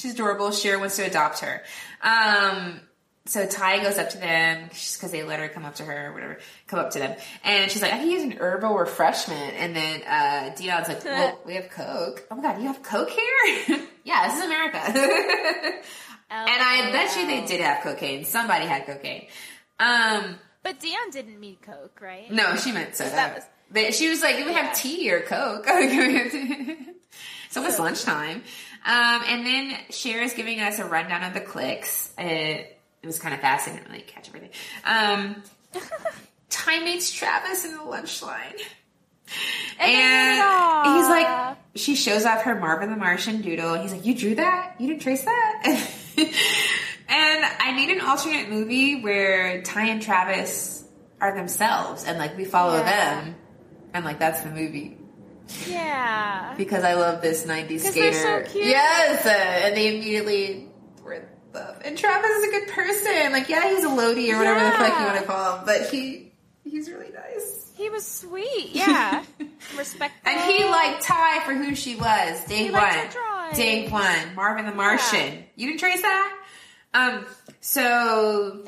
[0.00, 0.50] She's adorable.
[0.50, 1.62] Cher wants to adopt her.
[2.02, 2.80] Um,
[3.26, 6.12] so Tai goes up to them because they let her come up to her or
[6.14, 7.16] whatever, come up to them.
[7.44, 9.54] And she's like, I can use an herbal refreshment.
[9.56, 12.26] And then, uh, Dion's like, well, we have Coke.
[12.30, 13.78] Oh my God, you have Coke here?
[14.04, 14.80] yeah, this is America.
[14.84, 14.90] Oh,
[16.30, 18.24] and I bet you they did have cocaine.
[18.24, 19.26] Somebody had cocaine.
[19.78, 22.30] Um, But Dion didn't meet Coke, right?
[22.32, 23.10] no, she meant soda.
[23.10, 24.62] That was- They- she was like, "We Yeah.
[24.62, 25.76] have tea or Coke." so
[27.46, 28.42] it's almost lunchtime.
[28.84, 32.12] Um, and then Cher is giving us a rundown of the clicks.
[32.18, 33.68] It, it was kind of fast.
[33.68, 34.50] I didn't really catch everything.
[34.84, 35.42] Um,
[36.50, 38.54] Tai meets Travis in the lunch line.
[39.78, 43.74] And And he's like, she shows off her Marvin the Martian doodle.
[43.74, 44.74] He's like, you drew that?
[44.78, 45.90] You didn't trace that?
[46.16, 46.28] and
[47.08, 50.84] I need an alternate movie where Tai and Travis
[51.20, 53.20] are themselves and like we follow Yeah.
[53.24, 53.36] them.
[53.94, 54.96] And like that's the movie
[55.68, 56.54] Yeah.
[56.56, 58.10] because I love this 90s skater.
[58.10, 58.66] they're so cute.
[58.66, 59.26] Yes.
[59.26, 60.68] And they immediately
[61.02, 61.22] were in
[61.54, 61.80] love.
[61.84, 63.32] And Travis is a good person.
[63.32, 65.88] Like, yeah, he's a Lodi or whatever the fuck you want to call him, but
[65.90, 66.32] he,
[66.64, 67.72] he's really nice.
[67.76, 68.70] He was sweet.
[68.72, 69.24] Yeah.
[69.78, 70.30] Respectful.
[70.30, 72.44] And he liked Tai for who she was.
[72.44, 72.82] Day He one.
[72.82, 73.56] liked her drawings.
[73.56, 74.34] Day one.
[74.34, 75.44] Marvin the Martian.
[75.56, 76.36] You didn't trace that?
[76.92, 77.24] Um,
[77.60, 78.64] so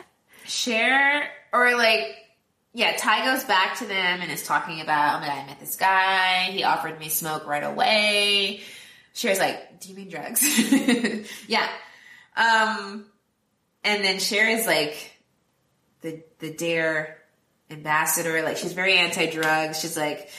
[0.46, 2.14] share or like
[2.74, 5.60] yeah, Tai goes back to them and is talking about, oh my god, I met
[5.60, 8.60] this guy, he offered me smoke right away.
[9.14, 10.42] Cher's like, Do you mean drugs?
[11.48, 11.68] yeah.
[12.36, 13.04] Um
[13.84, 15.12] and then Cher is like
[16.00, 17.18] the the dare
[17.70, 19.80] ambassador, like she's very anti drugs.
[19.80, 20.30] She's like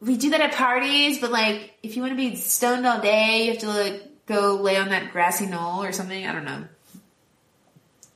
[0.00, 3.44] we do that at parties, but like if you want to be stoned all day,
[3.44, 6.26] you have to like go lay on that grassy knoll or something.
[6.26, 6.64] I don't know.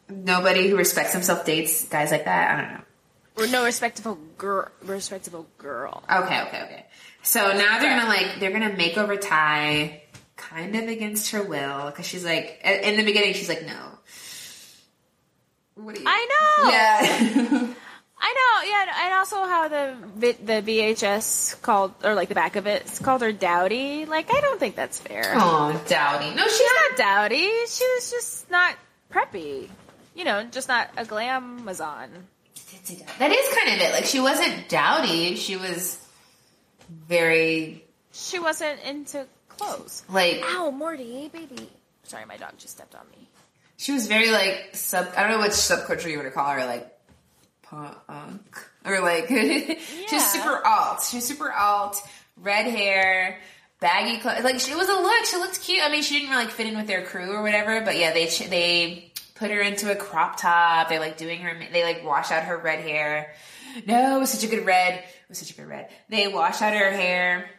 [0.08, 2.50] Nobody who respects himself dates guys like that.
[2.50, 2.79] I don't know.
[3.48, 4.68] No respectable girl.
[4.82, 6.02] Respectable girl.
[6.10, 6.86] Okay, okay, okay.
[7.22, 10.02] So now they're gonna like they're gonna make over Tai,
[10.36, 13.98] kind of against her will, because she's like in the beginning she's like no.
[15.74, 16.06] What do you?
[16.08, 16.70] I know.
[16.70, 17.74] Yeah.
[18.22, 18.68] I know.
[18.68, 19.96] yeah, and also how the
[20.44, 24.04] the VHS called or like the back of it called her dowdy.
[24.04, 25.32] Like I don't think that's fair.
[25.36, 26.34] Oh, dowdy.
[26.34, 27.48] No, she's She's not dowdy.
[27.66, 28.76] She was just not
[29.10, 29.70] preppy.
[30.14, 32.08] You know, just not a glamazon.
[33.18, 33.92] That is kind of it.
[33.92, 35.36] Like she wasn't dowdy.
[35.36, 35.98] She was
[36.88, 40.02] very She wasn't into clothes.
[40.08, 41.68] like Ow, Morty, baby.
[42.04, 43.28] Sorry, my dog just stepped on me.
[43.76, 45.08] she was very like sub.
[45.16, 46.64] I don't know which subculture you want to call her.
[46.64, 46.88] Like
[47.62, 50.18] punk or like she's Yeah.
[50.18, 51.02] super alt.
[51.02, 52.02] She was super alt.
[52.36, 53.38] Red hair.
[53.80, 55.24] Baggy clothes, like she was a look.
[55.24, 55.82] She looked cute.
[55.82, 57.80] I mean, she didn't really like fit in with their crew or whatever.
[57.80, 59.09] But yeah, they they
[59.40, 60.90] put her into a crop top.
[60.90, 61.58] They're like doing her.
[61.72, 63.32] They like wash out her red hair.
[63.86, 64.98] No, it was such a good red.
[64.98, 65.88] It was such a good red.
[66.10, 67.50] They wash out her hair.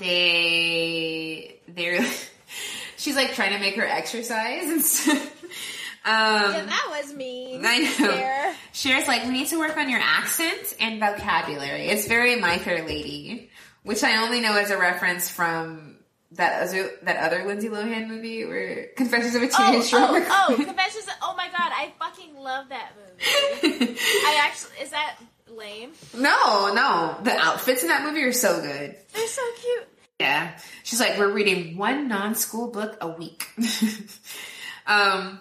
[0.00, 2.04] They they're.
[2.96, 5.30] She's like trying to make her exercise and stuff.
[6.06, 7.58] Um, yeah, that was me.
[7.64, 8.08] I know.
[8.08, 8.54] There.
[8.74, 11.88] Cher's like, we need to work on your accent and vocabulary.
[11.88, 13.48] It's very My Fair Lady,
[13.84, 15.93] which I only know as a reference from
[16.34, 20.46] that other, that other Lindsay Lohan movie where Confessions of a Oh, Teenage Drama oh,
[20.50, 20.56] oh.
[20.64, 21.08] Confessions.
[21.22, 23.96] Oh my god, I fucking love that movie.
[24.00, 25.16] I actually is that
[25.48, 25.92] lame?
[26.14, 27.16] no, no.
[27.22, 28.96] The outfits in that movie are so good.
[29.12, 29.88] They're so cute.
[30.20, 30.58] Yeah.
[30.82, 33.48] She's like, we're reading one non-school book a week.
[34.86, 35.40] um,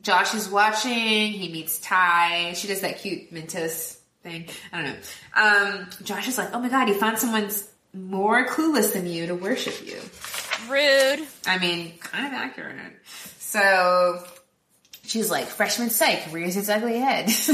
[0.00, 0.92] Josh is watching.
[1.32, 2.54] He meets Tai.
[2.54, 4.48] She does that cute Mentos thing.
[4.72, 5.80] I don't know.
[5.80, 7.50] Um, Josh is like, oh my god, he found someone
[7.94, 10.00] more clueless than you to worship you.
[10.68, 11.26] Rude.
[11.46, 12.76] I mean, kind of accurate.
[13.38, 14.24] So
[15.04, 17.30] she's like, freshman psych rears its ugly head.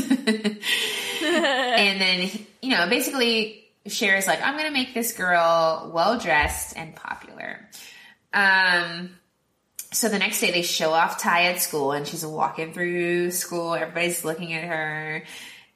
[1.22, 2.31] and then,
[2.62, 7.68] you know, basically Cher's like, I'm going to make this girl well dressed and popular.
[8.33, 9.11] Um,
[9.92, 13.74] so the next day they show off Tai at school and she's walking through school.
[13.74, 15.24] Everybody's looking at her.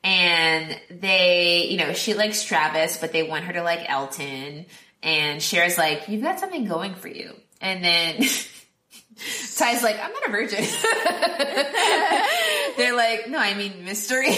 [0.04, 4.66] And they, you know, she likes Travis, but they want her to like Elton.
[5.02, 7.34] And Cher's like, you've got something going for you.
[7.60, 8.16] And then
[9.56, 10.64] Tai's like, I'm not a virgin.
[12.76, 14.28] They're like, no, I mean mystery.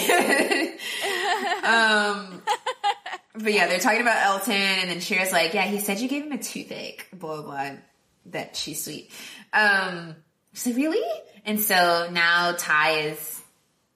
[1.64, 2.42] um,
[3.34, 6.24] but yeah, they're talking about Elton, and then Cher's like, yeah, he said you gave
[6.24, 7.70] him a toothache, blah, blah, blah,
[8.26, 9.10] that she's sweet.
[9.52, 10.16] Um,
[10.52, 11.20] she's like, really?
[11.44, 13.42] And so now Tai is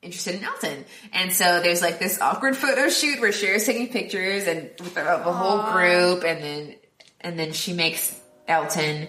[0.03, 0.85] interested in Elton.
[1.13, 5.03] And so there's like this awkward photo shoot where Cher's taking pictures and with the,
[5.03, 6.75] the whole group, and then,
[7.21, 9.09] and then she makes Elton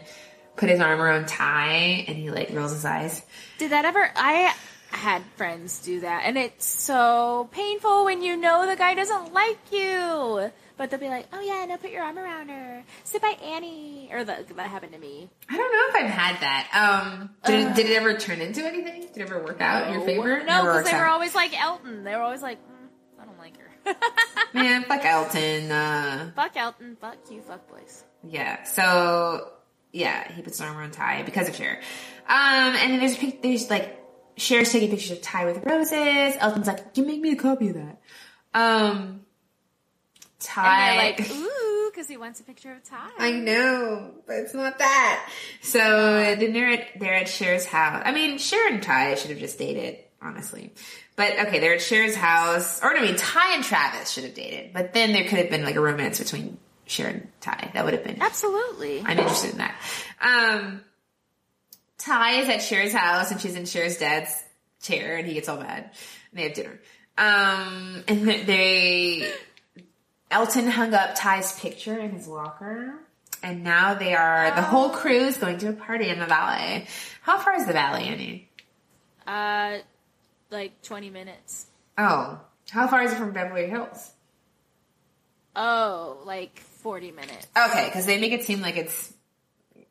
[0.56, 3.24] put his arm around Tai, and he like rolls his eyes.
[3.58, 4.12] Did that ever?
[4.16, 4.54] I
[4.92, 9.60] had friends do that, and it's so painful when you know the guy doesn't like
[9.72, 10.52] you.
[10.80, 14.08] But they'll be like, "Oh yeah, no, put your arm around her, sit by Annie,"
[14.14, 15.30] or the, that happened to me.
[15.50, 16.70] I don't know if I've had that.
[16.74, 19.02] Um, did, it, did it ever turn into anything?
[19.02, 20.42] Did it ever work out in your favor?
[20.46, 21.12] No, because they were out.
[21.12, 22.06] always like Elton.
[22.06, 23.96] They were always like, mm, "I don't like her."
[24.54, 25.70] Man, fuck Elton.
[25.70, 26.96] Uh, fuck Elton.
[27.02, 27.42] Fuck you.
[27.42, 28.06] Fuck boys.
[28.24, 28.64] yeah.
[28.64, 29.52] So
[29.92, 31.82] yeah, he puts his arm around Tai because of Cher.
[32.26, 34.02] Um, and then there's there's like
[34.38, 36.38] Cher's taking pictures of Tai with roses.
[36.40, 38.00] Elton's like, "You make me a copy of that."
[38.54, 39.26] Um,
[40.40, 43.10] Tai, like, "Ooh," because he wants a picture of Tai.
[43.18, 45.30] I know, but it's not that.
[45.62, 48.02] So then they're at they're at Cher's house.
[48.06, 50.72] I mean, Cher and Tai should have just dated, honestly.
[51.16, 54.72] But okay, they're at Cher's house, or I mean, Tai and Travis should have dated.
[54.74, 57.72] But then there could have been like a romance between Cher and Tai.
[57.74, 58.22] That would have been.
[58.22, 59.02] Absolutely.
[59.02, 59.76] I'm interested in that.
[60.22, 60.82] Um,
[61.98, 64.44] Tai is at Cher's house, and she's in Cher's dad's
[64.82, 65.92] chair, and he gets all mad.
[66.32, 66.80] And they have dinner.
[67.18, 69.30] Um, and they
[70.32, 72.94] Elton hung up Tai's picture in his locker.
[73.42, 76.86] And now they are, the whole crew is going to a party in the valley.
[77.22, 78.50] How far is the valley, Annie?
[79.26, 79.78] Uh,
[80.50, 81.68] like twenty minutes.
[81.98, 82.40] Oh,
[82.70, 84.12] how far is it from Beverly Hills?
[85.56, 87.48] Oh, like forty minutes.
[87.58, 89.14] Okay, because they make it seem like it's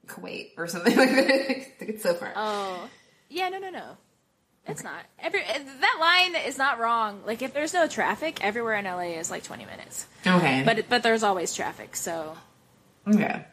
[0.09, 1.39] Kuwait or something like that.
[1.39, 2.32] like it's so far.
[2.36, 2.89] Oh,
[3.28, 3.97] yeah, no, no, no.
[4.69, 5.05] It's not.
[5.19, 7.23] Every that line is not wrong.
[7.27, 10.07] Like if there's no traffic, everywhere in LA is like 20 minutes.
[10.27, 10.62] Okay.
[10.64, 12.37] But but there's always traffic, so
[13.09, 13.47] okay.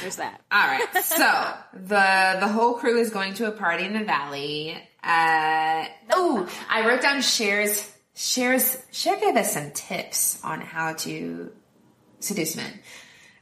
[0.00, 0.40] there's that.
[0.50, 0.82] All right.
[1.04, 4.72] So the the whole crew is going to a party in the valley.
[5.02, 11.52] Uh, oh, I wrote down Cher's Cher's Cher gave us some tips on how to
[12.20, 12.72] seduce men.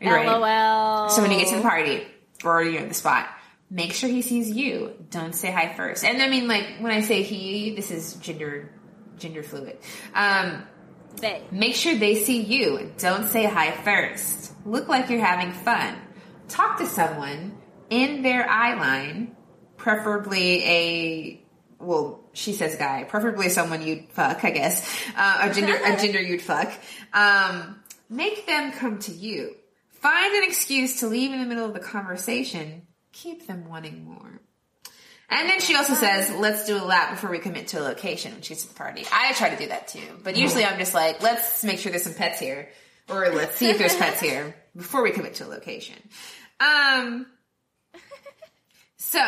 [0.01, 0.29] You ready?
[0.29, 1.11] LOL.
[1.11, 2.07] So when you get to the party
[2.43, 3.29] or you're at the spot,
[3.71, 4.95] make sure he sees you.
[5.11, 6.05] Don't say hi first.
[6.05, 8.71] And I mean, like when I say he, this is gender
[9.19, 9.79] gender fluid.
[10.15, 10.65] Um,
[11.21, 11.43] they.
[11.51, 12.93] Make sure they see you.
[12.99, 14.53] Don't say hi first.
[14.67, 15.97] Look like you're having fun.
[16.49, 17.59] Talk to someone
[17.91, 19.37] in their eye line,
[19.77, 21.45] preferably a,
[21.79, 26.21] well, she says guy, preferably someone you'd fuck, I guess, uh, a gender, a gender
[26.21, 26.73] you'd fuck.
[27.13, 29.57] Um, make them come to you.
[29.93, 32.87] Find an excuse to leave in the middle of the conversation.
[33.23, 34.41] Keep them wanting more.
[35.29, 38.33] And then she also says, let's do a lap before we commit to a location
[38.33, 39.05] when she's at the party.
[39.13, 40.03] I try to do that too.
[40.25, 42.69] But usually I'm just like, let's make sure there's some pets here.
[43.09, 45.97] Or let's see if there's pets here before we commit to a location.
[46.59, 47.27] Um,
[48.97, 49.21] so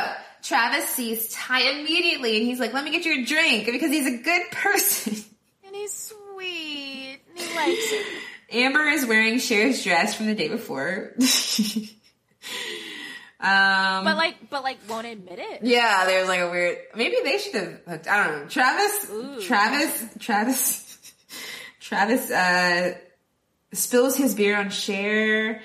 [0.42, 4.06] Travis sees Tai immediately and he's like, let me get you a drink because he's
[4.06, 5.16] a good person.
[5.64, 7.20] And he's sweet.
[7.30, 8.06] And he likes it.
[8.50, 11.14] Amber is wearing Cher's dress from the day before.
[13.42, 15.60] um, But like, but like, won't admit it.
[15.64, 16.78] yeah, there's like a weird.
[16.94, 17.80] Maybe they should have.
[17.88, 18.48] hooked- I don't know.
[18.48, 19.40] Travis, Ooh.
[19.42, 21.12] Travis, Travis,
[21.80, 22.94] Travis uh,
[23.72, 25.60] spills his beer on Cher,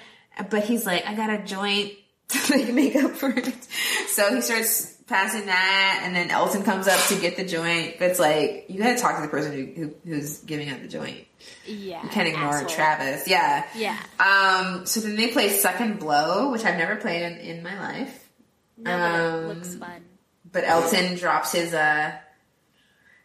[0.50, 1.94] but he's like, I got a joint
[2.30, 3.54] to like make up for it.
[4.08, 7.98] So he starts passing that, and then Elton comes up to get the joint.
[8.00, 10.88] But it's like you gotta talk to the person who, who who's giving out the
[10.88, 11.27] joint.
[11.66, 12.04] Yeah.
[12.04, 12.70] You can't ignore asshole.
[12.70, 13.28] Travis.
[13.28, 13.66] Yeah.
[13.76, 13.98] Yeah.
[14.20, 17.80] Um, so then they play Suck and Blow, which I've never played in, in my
[17.80, 18.30] life.
[18.78, 20.04] No, Um, looks fun.
[20.52, 22.14] But Elton drops his uh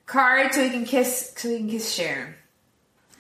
[0.07, 2.37] card so he can kiss so he can kiss Cher.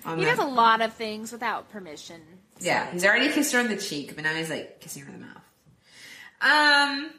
[0.04, 2.20] On He does a lot of things without permission.
[2.58, 5.12] so- yeah, he's already kissed her on the cheek, but now he's like kissing her
[5.12, 5.42] in the mouth.
[6.40, 7.10] Um,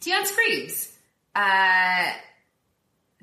[0.00, 0.88] Dionne screams.
[1.34, 2.12] Uh,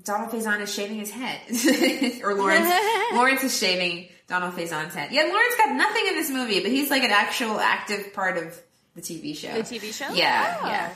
[0.08, 1.40] Donald Faison is shaving his head,
[2.24, 2.68] or Lawrence.
[3.14, 5.12] Lawrence is shaving Donald Faison's head.
[5.12, 8.60] Yeah, Lawrence got nothing in this movie, but he's like an actual active part of
[8.96, 9.52] the TV show.
[9.54, 10.12] The TV show?
[10.14, 10.68] Yeah, Oh.
[10.68, 10.94] yeah.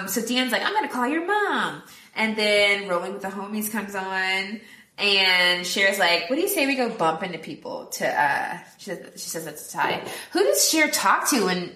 [0.00, 1.82] Um, so Dionne's like, I'm gonna call your mom.
[2.14, 4.60] And then Rolling with the Homies comes on.
[4.98, 8.84] And Cher's like, what do you say we go bump into people to, uh, she
[8.90, 10.02] says, she says that's a tie.
[10.32, 11.72] Who does Cher talk to when,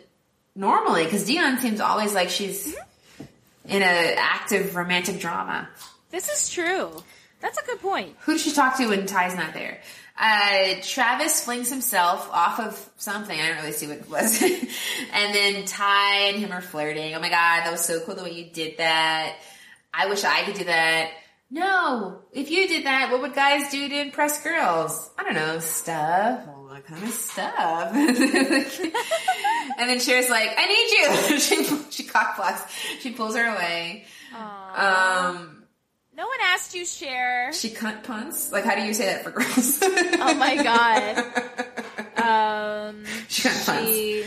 [0.54, 1.04] normally?
[1.04, 2.76] Because Dionne seems always like she's
[3.64, 5.68] in a active romantic drama.
[6.10, 7.02] This is true.
[7.40, 8.16] That's a good point.
[8.20, 9.80] Who does she talk to when Tai's not there?
[10.18, 13.38] Uh, Travis flings himself off of something.
[13.38, 14.42] I don't really see what it was.
[15.12, 17.14] and then Tai and him are flirting.
[17.14, 19.36] Oh my god, that was so cool the way you did that.
[19.92, 21.10] I wish I could do that.
[21.48, 25.10] No, if you did that, what would guys do to impress girls?
[25.16, 26.44] I don't know, stuff.
[26.44, 27.94] Well, what kind of stuff?
[27.94, 28.10] and
[29.78, 30.90] then Cher's like, I need
[31.30, 31.38] you.
[31.38, 32.62] she she cock blocks.
[33.00, 34.06] She pulls her away.
[34.34, 35.28] Aw.
[35.36, 35.55] Um,
[36.16, 37.52] no one asked you, Cher.
[37.52, 38.50] she cunt punts.
[38.52, 39.78] Like, how do you say that for girls?
[40.20, 41.24] Oh my god.
[42.16, 43.90] Um, She cunt punts.
[43.90, 44.24] she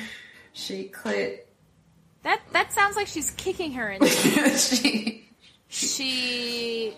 [0.53, 1.39] She clit.
[2.23, 4.05] that that sounds like she's kicking her in.
[4.57, 5.27] she
[5.67, 6.93] she.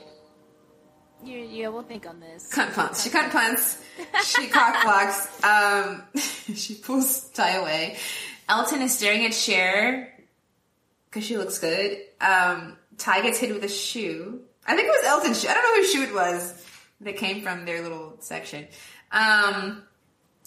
[1.24, 2.52] You, yeah, we'll think on this.
[2.54, 3.04] cunt punts.
[3.04, 3.82] She cunt punts.
[4.26, 5.44] She cock blocks.
[5.44, 6.04] Um,
[6.56, 7.98] she pulls Tai away.
[8.50, 10.12] Elton is staring at Cher
[11.10, 11.98] because she looks good.
[12.20, 14.42] Um, Ty gets hit with a shoe.
[14.72, 15.49] I think it was Elton's shoe.
[15.49, 16.65] I don't know whose shoe it was
[17.01, 18.67] that came from their little section.
[19.11, 19.84] Um,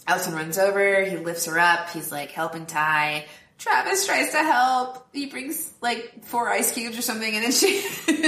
[0.07, 1.03] Elton runs over.
[1.03, 1.91] He lifts her up.
[1.91, 3.25] He's like helping Tai.
[3.59, 5.07] Travis tries to help.
[5.13, 7.81] He brings like four ice cubes or something, and then she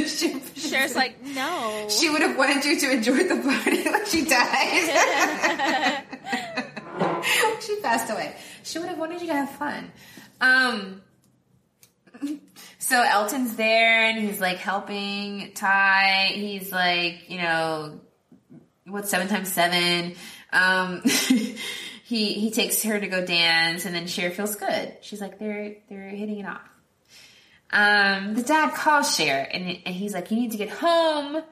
[0.05, 0.39] she
[0.69, 1.87] Cher's like, no.
[1.89, 6.03] she would have wanted you to enjoy the party when she died.
[7.61, 8.35] she passed away.
[8.61, 9.91] She would have wanted you to have fun.
[10.39, 11.01] Um.
[12.79, 16.31] So Elton's there and he's like helping Tai.
[16.33, 17.99] He's like, you know,
[18.85, 20.15] what's seven times seven?
[20.51, 21.01] Um,
[22.05, 24.97] he he takes her to go dance, and then Cher feels good.
[25.01, 26.61] She's like, they're they're hitting it off.
[27.69, 31.43] Um, the dad calls Cher, and, and he's like, you need to get home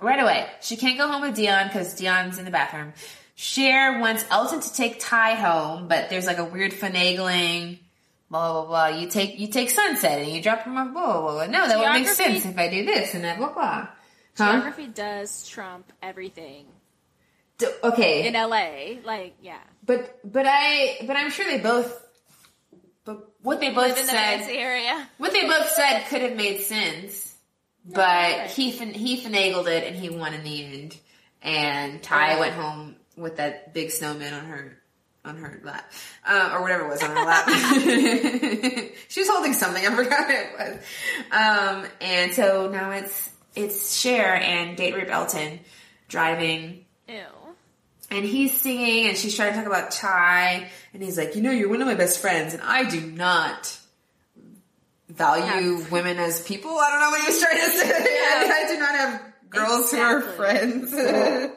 [0.00, 0.48] right away.
[0.62, 2.92] She can't go home with Dionne because Dionne's in the bathroom.
[3.36, 7.78] Cher wants Elton to take Tai home, but there's like a weird finagling.
[8.30, 8.86] Blah blah blah.
[8.98, 10.92] You take you take Sunset and you drop him off.
[10.92, 11.46] Blah blah blah.
[11.46, 13.38] No, that would make sense if I do this and that.
[13.38, 13.88] Blah blah.
[14.38, 14.52] Huh?
[14.52, 16.66] Geography does trump everything
[17.58, 19.00] D- okay, in LA.
[19.04, 19.58] Like, yeah.
[19.84, 22.06] but but I but I'm sure they both.
[23.04, 25.08] But what they both the said, area.
[25.18, 27.34] what they both said could have made sense,
[27.84, 28.50] but right.
[28.50, 30.96] he fin- he finagled it and he won in the end.
[31.42, 34.79] And Tai went home with that big snowman on her
[35.24, 35.90] on her lap,
[36.26, 37.48] uh, or whatever it was on her lap.
[39.08, 39.84] she was holding something.
[39.86, 40.76] I forgot what it was.
[41.30, 45.60] Um, and so now it's it's Cher and Date Rape Elton
[46.08, 47.20] driving Ew.
[48.10, 51.50] and he's singing and she's trying to talk about Tai and he's like, you know,
[51.50, 53.76] you're one of my best friends and I do not
[55.08, 56.70] value women as people.
[56.70, 57.90] I don't know what he was trying to say.
[57.92, 60.94] I do not have girls who are friends.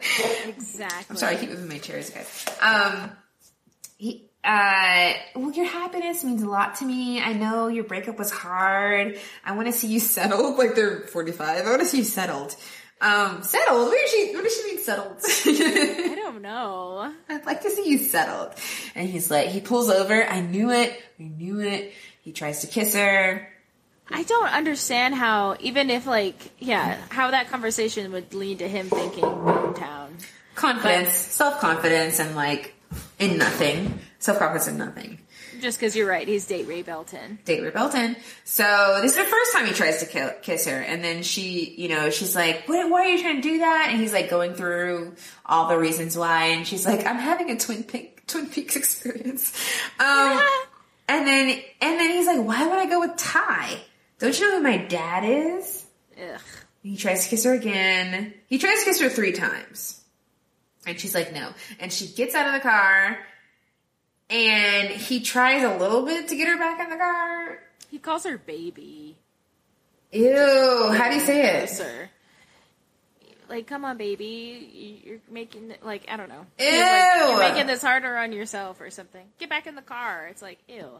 [0.45, 1.05] Exactly.
[1.09, 2.45] I'm sorry, I keep moving my chairs, guys.
[2.61, 3.11] Um,
[4.43, 7.21] uh, well, your happiness means a lot to me.
[7.21, 9.17] I know your breakup was hard.
[9.45, 10.57] I want to see you settled.
[10.57, 11.65] Like they're 45.
[11.65, 12.55] I want to see you settled.
[12.99, 13.87] Um, settled?
[13.89, 15.17] What does she, what does she mean settled?
[16.09, 17.13] I don't know.
[17.27, 18.53] I'd like to see you settled.
[18.95, 20.23] And he's like, he pulls over.
[20.23, 21.01] I knew it.
[21.19, 21.93] I knew it.
[22.21, 23.49] He tries to kiss her.
[24.09, 28.87] I don't understand how, even if like, yeah, how that conversation would lead to him
[28.89, 30.09] thinking hometown.
[30.55, 32.73] Confidence, self-confidence, and like,
[33.19, 33.99] in nothing.
[34.23, 35.19] Self-confidence in nothing.
[35.59, 37.39] Just because you're right, he's date rape Elton.
[37.43, 38.15] date rape Elton.
[38.45, 41.75] So this is the first time he tries to kill, kiss her, and then she,
[41.77, 42.89] you know, she's like, "What?
[42.89, 45.15] Why are you trying to do that?" And he's like going through
[45.45, 49.53] all the reasons why, and she's like, "I'm having a Twin Peak Twin Peaks experience."
[49.99, 50.41] Um,
[51.09, 53.77] and then and then he's like, "Why would I go with Tai?
[54.19, 55.85] Don't you know who my dad is?"
[56.17, 56.39] Ugh.
[56.81, 58.33] He tries to kiss her again.
[58.47, 59.99] He tries to kiss her three times.
[60.85, 61.49] And she's like, no.
[61.79, 63.17] And she gets out of the car
[64.33, 67.59] and he tries a little bit to get her back in the car.
[67.89, 69.17] He calls her baby.
[70.11, 71.69] Ew, how do you say it?
[71.69, 72.09] Sir.
[73.47, 75.01] Like, come on, baby.
[75.05, 76.45] You're making, like, I don't know.
[76.59, 76.65] Ew.
[76.65, 79.25] Like, You're making this harder on yourself or something.
[79.37, 80.27] Get back in the car.
[80.27, 80.99] It's like, ew.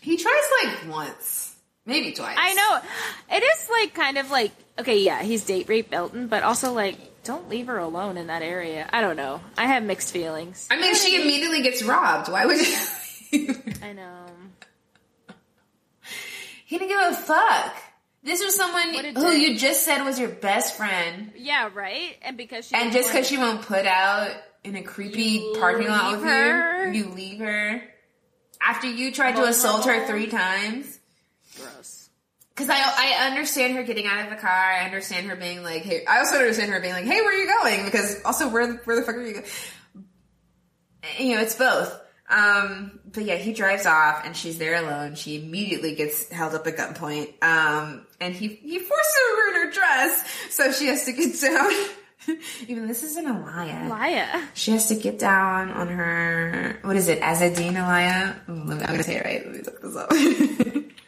[0.00, 1.54] He tries like once,
[1.84, 2.36] maybe twice.
[2.38, 3.36] I know.
[3.36, 6.96] It is like kind of like okay, yeah, he's date rape Elton, but also like
[7.24, 8.88] don't leave her alone in that area.
[8.92, 9.40] I don't know.
[9.56, 10.66] I have mixed feelings.
[10.70, 12.28] I mean, she immediately gets robbed.
[12.30, 13.54] Why would you?
[13.82, 14.26] I know.
[16.66, 17.76] he didn't give a fuck.
[18.24, 22.16] This was someone who you just said was your best friend, Yeah, right.
[22.22, 24.30] And because she and just because she won't put out
[24.62, 26.92] in a creepy parking lot with her?
[26.92, 27.82] you, you leave her
[28.60, 31.00] after you tried to assault her three times.
[32.54, 34.50] Because I I understand her getting out of the car.
[34.50, 36.04] I understand her being like, hey.
[36.06, 37.84] I also understand her being like, hey, where are you going?
[37.84, 39.46] Because also, where where the fuck are you going?
[41.18, 41.98] You know, it's both.
[42.28, 45.16] Um, but yeah, he drives off and she's there alone.
[45.16, 47.42] She immediately gets held up at gunpoint.
[47.42, 51.40] Um, and he he forces her to ruin her dress, so she has to get
[51.40, 51.70] down.
[52.68, 53.88] Even this isn't a lie.
[53.88, 54.46] Laya.
[54.54, 56.78] She has to get down on her.
[56.82, 57.20] What is it?
[57.20, 58.36] Azzedine Alaïa.
[58.48, 59.44] I'm gonna say it right.
[59.44, 60.92] Let me look this up.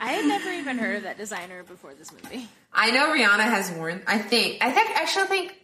[0.00, 2.48] I had never even heard of that designer before this movie.
[2.72, 4.02] I know Rihanna has worn.
[4.06, 4.58] I think.
[4.62, 4.90] I think.
[4.90, 5.54] Actually, think.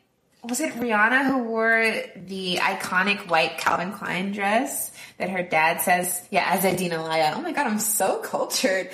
[0.44, 6.22] Was it Rihanna who wore the iconic white Calvin Klein dress that her dad says?
[6.30, 7.32] Yeah, Azzedine Alaïa.
[7.34, 8.90] Oh my god, I'm so cultured.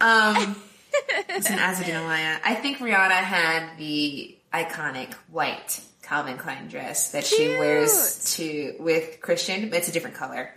[0.00, 0.56] Um,
[1.28, 2.38] it's an Azadina Alaya.
[2.44, 9.20] I think Rihanna had the iconic white Calvin Klein dress that she wears to with
[9.20, 9.68] Christian.
[9.70, 10.54] but It's a different color.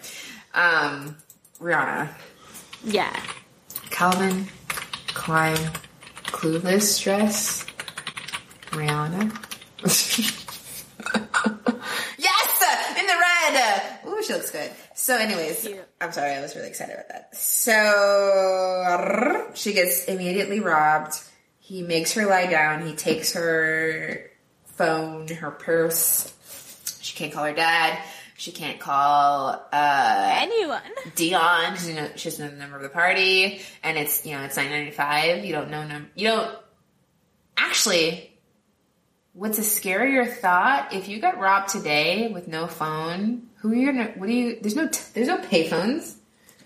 [0.54, 1.18] Um,
[1.60, 2.10] Rihanna.
[2.84, 3.20] Yeah.
[3.90, 4.48] Calvin
[5.08, 5.58] Klein
[6.26, 7.66] clueless dress.
[8.72, 9.32] Rihanna.
[12.18, 12.64] yes,
[13.00, 14.00] in the red.
[14.08, 14.72] Ooh, she looks good.
[14.94, 15.68] So, anyways.
[16.00, 17.36] I'm sorry, I was really excited about that.
[17.36, 17.82] So
[19.56, 21.16] she gets immediately robbed.
[21.60, 22.86] He makes her lie down.
[22.86, 24.30] He takes her
[24.76, 26.34] phone, her purse.
[27.02, 28.00] She can't call her dad.
[28.40, 30.82] She can't call uh, Anyone.
[31.16, 34.34] Dionne, because you know she doesn't know the number of the party, and it's you
[34.36, 35.44] know it's nine ninety five.
[35.44, 36.12] You don't know num.
[36.16, 36.58] You don't
[37.58, 38.32] actually.
[39.34, 40.94] What's a scarier thought?
[40.94, 44.12] If you got robbed today with no phone, who are you gonna?
[44.16, 44.60] What do you?
[44.62, 44.88] There's no.
[44.88, 46.14] T- there's no payphones.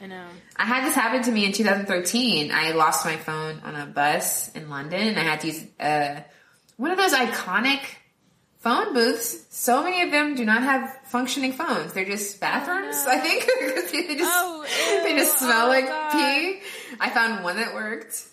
[0.01, 0.27] I know.
[0.57, 2.51] I had this happen to me in 2013.
[2.51, 6.19] I lost my phone on a bus in London, and I had to use uh,
[6.75, 7.79] one of those iconic
[8.61, 9.45] phone booths.
[9.49, 11.93] So many of them do not have functioning phones.
[11.93, 12.95] They're just bathrooms.
[12.97, 13.11] Oh, no.
[13.11, 13.43] I think
[14.07, 14.65] they just Oh,
[15.03, 16.11] they just smell Oh, like God.
[16.13, 16.59] pee.
[16.99, 18.25] I found one that worked.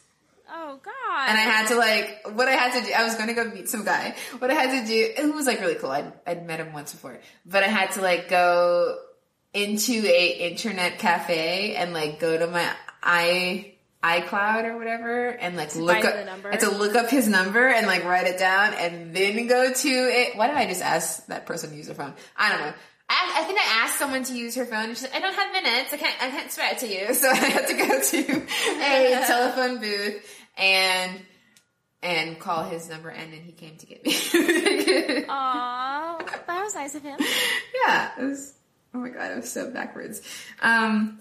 [0.50, 1.28] Oh God.
[1.28, 3.44] And I had to like, what I had to do, I was going to go
[3.44, 4.14] meet some guy.
[4.38, 5.90] What I had to do, it was like really cool.
[5.90, 8.96] I'd, I'd met him once before, but I had to like go
[9.54, 12.70] into a internet cafe and like go to my
[13.02, 13.72] i
[14.08, 16.52] iCloud or whatever and like look up, the?
[16.52, 19.88] I to look up his number and like write it down and then go to
[19.88, 20.36] it.
[20.36, 22.14] Why did I just ask that person to use their phone?
[22.36, 22.72] I don't know.
[23.10, 25.34] I, I think I asked someone to use her phone and she's like, I don't
[25.34, 25.92] have minutes.
[25.92, 27.14] I can't, I can't swear it to you.
[27.14, 28.46] So I had to go to
[28.82, 31.20] a telephone booth and,
[32.02, 34.12] and call his number and then he came to get me.
[35.28, 37.18] Aw, that was nice of him.
[37.86, 38.54] yeah, it was,
[38.94, 40.20] oh my god, it was so backwards.
[40.60, 41.18] Um,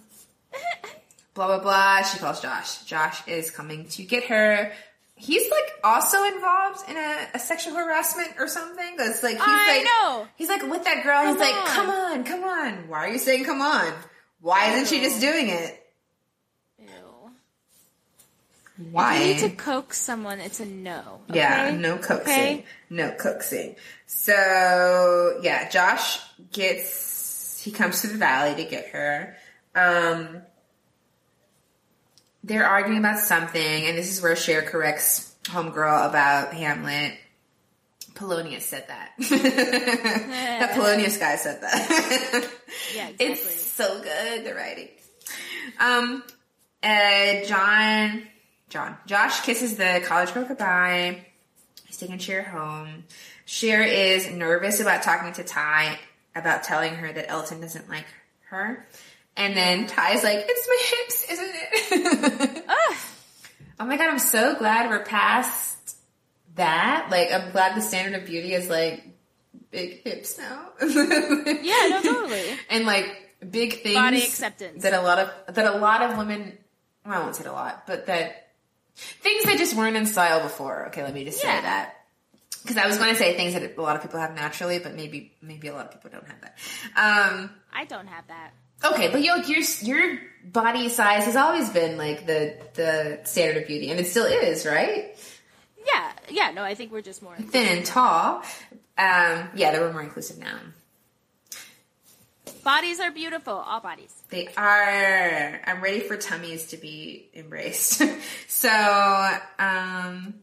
[1.38, 2.01] blah, blah, blah.
[2.01, 2.83] She calls Josh.
[2.83, 4.73] Josh is coming to get her.
[5.15, 8.97] He's like also involved in a, a sexual harassment or something.
[8.97, 10.27] That's like, he's I like, know.
[10.35, 11.23] he's like with that girl.
[11.23, 12.88] Come he's like, come on, come on.
[12.88, 13.93] Why are you saying come on?
[14.41, 15.83] Why isn't she just doing it?
[16.79, 16.88] Ew.
[18.91, 19.19] Why?
[19.19, 20.39] You need to coax someone.
[20.39, 21.21] It's a no.
[21.33, 22.33] Yeah, no coaxing.
[22.33, 22.65] Okay?
[22.89, 23.75] No coaxing.
[24.05, 26.19] So, yeah, Josh
[26.51, 29.35] gets, he comes to the valley to get her.
[29.73, 30.43] Um,
[32.48, 37.14] they're arguing about something, and this is where Cher corrects homegirl about Hamlet.
[38.16, 39.12] Polonius said that.
[39.20, 42.50] that Polonius guy said that.
[42.95, 43.26] Yeah, exactly.
[43.26, 44.89] It's so good, the writing.
[45.80, 46.24] Um,
[46.84, 48.24] uh, John,
[48.70, 51.26] John, Josh kisses the college girl goodbye.
[51.86, 53.06] He's taking Cher home.
[53.45, 55.98] Cher is nervous about talking to Tai
[56.36, 58.06] about telling her that Elton doesn't like
[58.50, 58.86] her.
[59.38, 62.65] And then Tai's like, it's my hips, isn't it?
[63.79, 65.95] oh my god, I'm so glad we're past
[66.55, 67.09] that.
[67.11, 69.03] Like, I'm glad the standard of beauty is like
[69.69, 70.69] big hips now.
[70.81, 72.43] yeah, no, totally.
[72.69, 74.83] and like big things Body acceptance.
[74.83, 76.57] that a lot of that a lot of women
[77.05, 78.49] well, I won't say a lot, but that
[78.95, 80.88] things that just weren't in style before.
[80.88, 81.93] Okay, let me just say that.
[82.61, 84.95] Because I was going to say things that a lot of people have naturally, but
[84.95, 86.57] maybe maybe a lot of people don't have that.
[86.97, 88.51] Um, I don't have that.
[88.84, 93.67] Okay, but your your your body size has always been like the the standard of
[93.67, 95.15] beauty, and it still is, right?
[95.86, 97.36] Yeah, yeah, no, I think we're just more.
[97.36, 98.43] Thin and tall.
[98.97, 100.57] Um, yeah, they were more inclusive now.
[102.63, 104.13] Bodies are beautiful, all bodies.
[104.30, 105.61] They are.
[105.65, 108.01] I'm ready for tummies to be embraced.
[108.47, 110.34] so, um,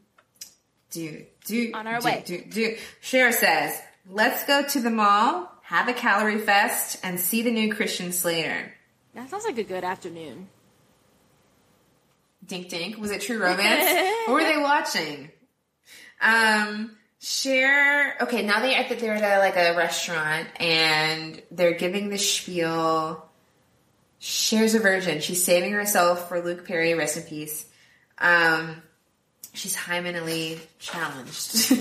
[0.91, 2.23] do do On our do, way.
[2.25, 2.77] Do do.
[3.01, 3.79] Cher says,
[4.09, 8.73] "Let's go to the mall, have a calorie fest, and see the new Christian Slater."
[9.15, 10.49] That sounds like a good afternoon.
[12.47, 12.99] Dink dink.
[12.99, 13.85] Was it True Romance?
[14.27, 15.31] what were they watching?
[16.21, 18.23] Um, Cher.
[18.23, 22.19] Okay, now they at the, they're at a, like a restaurant and they're giving the
[22.19, 23.25] spiel.
[24.21, 25.21] Cher's a virgin.
[25.21, 26.93] She's saving herself for Luke Perry.
[26.95, 27.67] Rest in peace.
[28.19, 28.83] Um,
[29.55, 31.73] she's hymenally challenged.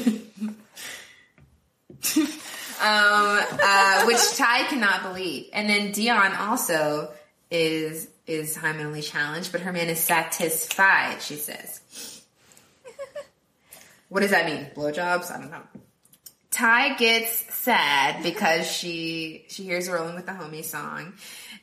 [2.83, 5.49] um, uh, which Tai cannot believe.
[5.53, 7.11] And then Dion also
[7.49, 11.21] is is hymenally challenged, but her man is satisfied.
[11.21, 11.81] She says.
[14.09, 14.67] what does that mean?
[14.75, 15.31] Blowjobs?
[15.31, 15.63] I don't know.
[16.51, 21.13] Tai gets sad because she she hears "Rolling with the Homie" song,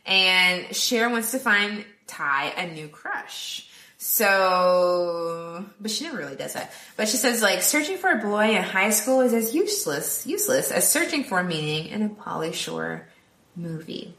[0.04, 3.69] and Cher wants to find Tai a new crush.
[4.02, 6.72] So, but she never really does that.
[6.96, 10.70] But she says like searching for a boy in high school is as useless useless
[10.70, 13.06] as searching for meaning in a Pauly Shore
[13.54, 14.16] movie.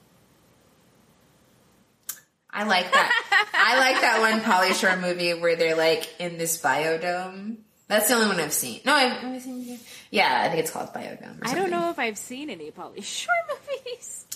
[2.52, 3.48] I like that.
[3.56, 7.58] I like that one Pauly Shore movie where they're like in this biodome.
[7.88, 8.82] That's the only one I've seen.
[8.86, 9.80] No, I've, have I seen it?
[10.12, 11.42] Yeah, I think it's called Biodome.
[11.42, 14.28] Or I don't know if I've seen any Pauly Shore movies.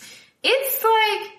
[0.42, 1.32] It's like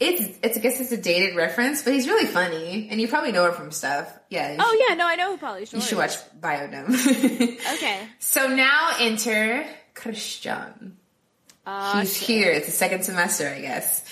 [0.00, 3.32] it's it's I guess it's a dated reference, but he's really funny, and you probably
[3.32, 4.12] know him from stuff.
[4.30, 4.56] Yeah.
[4.58, 7.58] Oh should- yeah, no, I know who Pauly Shore You should watch Biodome.
[7.74, 8.00] Okay.
[8.18, 10.96] so now enter Christian.
[11.66, 12.50] Uh, He's here.
[12.52, 14.02] It's the second semester, I guess.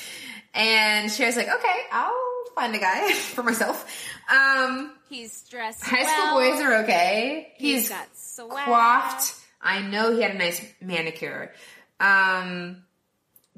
[0.53, 2.13] And Cher's like, okay, I'll
[2.55, 3.87] find a guy for myself.
[4.31, 5.83] Um, he's dressed.
[5.85, 6.53] high school well.
[6.53, 7.53] boys are okay.
[7.57, 8.65] He's He's got swag.
[8.67, 9.35] coiffed.
[9.63, 11.53] I know he had a nice manicure.
[11.99, 12.83] Um,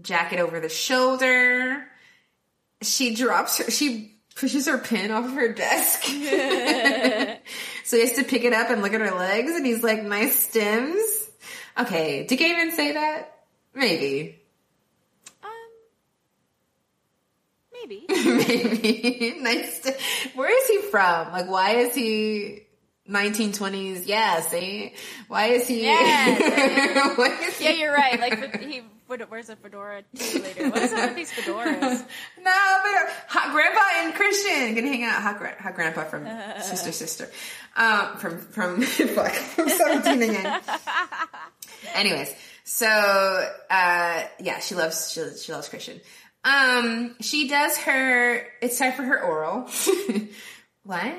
[0.01, 1.88] jacket over the shoulder.
[2.83, 6.03] She drops her, she pushes her pin off of her desk.
[7.85, 10.03] so he has to pick it up and look at her legs and he's like,
[10.03, 11.29] nice stems.
[11.79, 13.35] Okay, did Gavin say that?
[13.75, 14.41] Maybe.
[15.43, 15.51] Um,
[17.73, 18.05] maybe.
[18.09, 19.37] Maybe.
[19.41, 19.83] nice.
[19.83, 19.97] st-
[20.35, 21.33] Where is he from?
[21.33, 22.63] Like, why is he
[23.09, 24.07] 1920s?
[24.07, 24.95] Yeah, see?
[25.29, 25.85] Why is he?
[25.85, 26.29] Yeah.
[26.39, 28.19] is yeah, he- you're right.
[28.21, 30.71] Like he wears a fedora later.
[30.71, 32.05] What is up with these fedoras?
[32.43, 35.21] No, but hot grandpa and Christian can hang out.
[35.23, 36.27] Hot, hot grandpa from
[36.63, 37.29] Sister Sister,
[37.77, 40.61] um, from from fuck from Seventeen again.
[41.95, 42.33] Anyways,
[42.65, 46.01] so uh, yeah, she loves she, she loves Christian.
[46.45, 48.47] Um, she does her.
[48.63, 49.69] It's time for her oral.
[50.85, 51.15] what?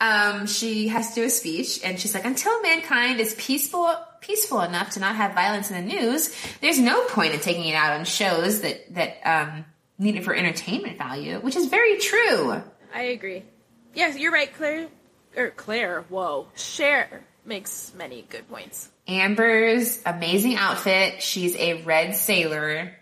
[0.00, 4.60] Um, she has to do a speech, and she's like, "Until mankind is peaceful, peaceful
[4.62, 7.98] enough to not have violence in the news, there's no point in taking it out
[7.98, 9.64] on shows that that um,
[9.98, 12.62] need it for entertainment value." Which is very true.
[12.94, 13.42] I agree.
[13.94, 14.88] Yes, you're right, Claire.
[15.36, 16.02] Or Claire.
[16.08, 18.88] Whoa, Cher makes many good points.
[19.08, 21.22] Amber's amazing outfit.
[21.22, 22.96] She's a red sailor.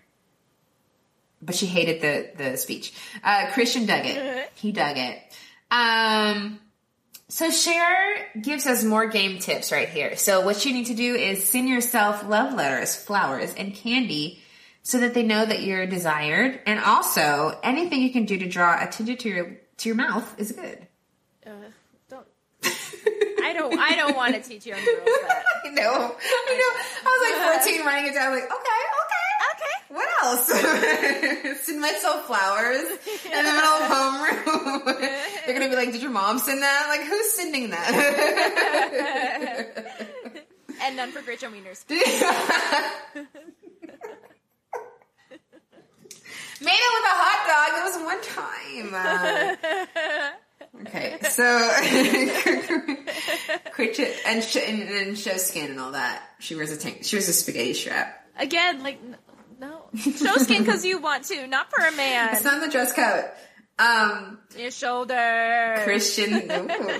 [1.42, 2.92] But she hated the, the speech.
[3.22, 4.50] Uh, Christian dug it.
[4.56, 5.18] He dug it.
[5.70, 6.58] Um,
[7.30, 10.16] so Cher gives us more game tips right here.
[10.16, 14.40] So what you need to do is send yourself love letters, flowers, and candy
[14.82, 16.60] so that they know that you're desired.
[16.66, 20.52] And also anything you can do to draw attention to your, to your mouth is
[20.52, 20.86] good.
[21.46, 21.50] Uh,
[22.08, 22.26] don't.
[22.64, 23.78] I don't.
[23.78, 25.44] I don't want to teach young girls that.
[25.64, 25.82] I know.
[25.82, 26.72] I know.
[27.06, 28.60] I was like 14 writing it down like, okay, okay,
[29.04, 29.09] okay.
[29.90, 30.46] What else?
[31.62, 32.82] send myself flowers
[33.24, 34.84] in the middle of homeroom.
[35.46, 36.86] They're gonna be like, "Did your mom send that?
[36.88, 37.90] Like, who's sending that?"
[40.82, 41.84] and none for Gretchen Wieners.
[46.62, 47.70] Made it with a hot dog.
[47.80, 48.94] It was one time.
[48.94, 51.46] Uh, okay, so
[53.72, 56.22] Critchett and, sh- and and show skin and all that.
[56.38, 57.02] She wears a tank.
[57.02, 58.28] She wears a spaghetti strap.
[58.38, 59.00] Again, like
[59.98, 62.34] show skin because you want to, not for a man.
[62.34, 63.24] It's not the dress code.
[63.78, 65.80] Um, Your shoulder.
[65.84, 66.48] Christian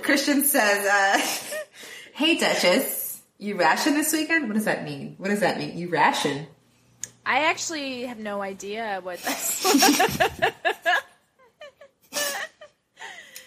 [0.03, 1.21] Christian says, uh,
[2.15, 4.49] "Hey Duchess, you ration this weekend?
[4.49, 5.15] What does that mean?
[5.19, 5.77] What does that mean?
[5.77, 6.47] You ration?"
[7.27, 9.65] I actually have no idea what that's.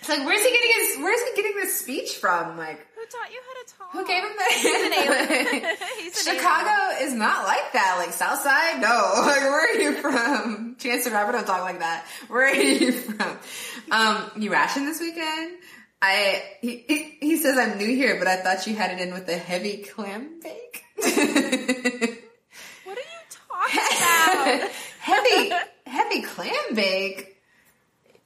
[0.04, 0.98] It's like, where's he getting his?
[0.98, 2.58] Where's he getting this speech from?
[2.58, 3.92] Like, taught you how to talk?
[3.92, 5.06] who gave him He's an that?
[5.62, 5.78] alien.
[6.00, 7.96] He's an Chicago is not like that.
[8.00, 9.12] Like Southside, no.
[9.24, 10.76] Like, where are you from?
[10.80, 12.06] Chance the Rapper don't talk like that.
[12.28, 13.38] Where are you from?
[13.92, 15.58] Um, you ration this weekend?
[16.02, 19.14] I he, he he says I'm new here, but I thought you had it in
[19.14, 20.84] with a heavy clam bake.
[20.98, 24.72] What are you talking about?
[25.00, 25.52] heavy
[25.86, 27.30] heavy clam bake.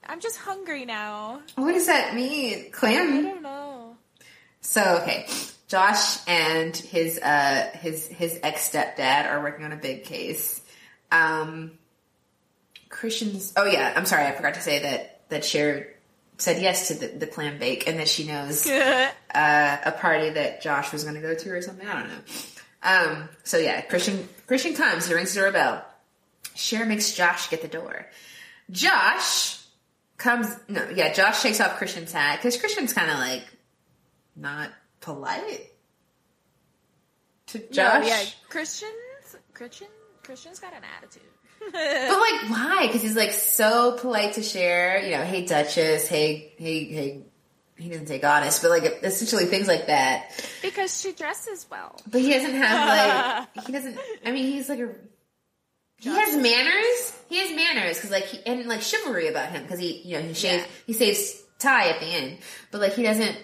[0.08, 1.40] I'm just hungry now.
[1.56, 2.70] What does that mean?
[2.72, 3.37] Clam?
[4.60, 5.26] So okay,
[5.68, 10.60] Josh and his uh his his ex stepdad are working on a big case.
[11.10, 11.72] Um,
[12.88, 13.52] Christian's.
[13.56, 15.88] Oh yeah, I'm sorry, I forgot to say that that Cher
[16.38, 20.62] said yes to the, the clam bake, and that she knows uh, a party that
[20.62, 21.86] Josh was going to go to or something.
[21.86, 22.20] I don't know.
[22.82, 25.06] Um, so yeah, Christian Christian comes.
[25.06, 25.84] He rings the doorbell.
[26.54, 28.06] Cher makes Josh get the door.
[28.70, 29.58] Josh
[30.16, 30.48] comes.
[30.68, 33.44] No, yeah, Josh takes off Christian's hat because Christian's kind of like
[34.38, 34.70] not
[35.00, 35.70] polite
[37.48, 38.02] to Josh.
[38.02, 38.92] No, yeah, Christians,
[39.54, 39.88] Christian,
[40.22, 41.22] Christian's got an attitude.
[41.60, 42.84] But like, why?
[42.86, 45.02] Because he's like so polite to Cher.
[45.02, 47.22] You know, hey Duchess, hey, hey, hey.
[47.76, 50.30] He doesn't say goddess, but like essentially things like that.
[50.62, 52.00] because she dresses well.
[52.10, 53.96] But he doesn't have like he doesn't.
[54.26, 54.90] I mean, he's like a.
[56.00, 57.12] He has manners.
[57.28, 60.22] He has manners because like he and like chivalry about him because he you know
[60.22, 60.70] he shaves Yeah.
[60.86, 62.38] he saves Tai at the end,
[62.72, 63.36] but like he doesn't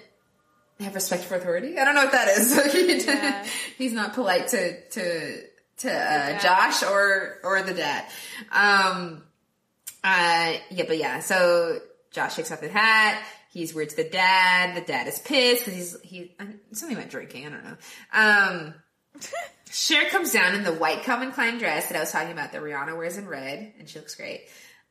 [0.80, 1.78] have respect for authority.
[1.78, 2.54] I don't know what that is.
[2.54, 3.46] So he didn't- Yeah.
[3.78, 5.40] he's not polite to to
[5.78, 6.38] to uh.
[6.40, 8.04] Josh or or the dad.
[8.50, 9.22] Um.
[10.02, 10.54] Uh.
[10.70, 10.84] Yeah.
[10.88, 11.20] But yeah.
[11.20, 11.78] So
[12.12, 13.22] Josh takes off his hat.
[13.52, 14.76] He's weird to the dad.
[14.76, 16.34] The dad is pissed because he's he
[16.72, 17.46] something about drinking.
[17.46, 17.76] I don't know.
[18.12, 18.74] Um.
[19.70, 22.62] Cher comes down in the white Calvin Klein dress that I was talking about that
[22.62, 24.42] Rihanna wears in red, and she looks great.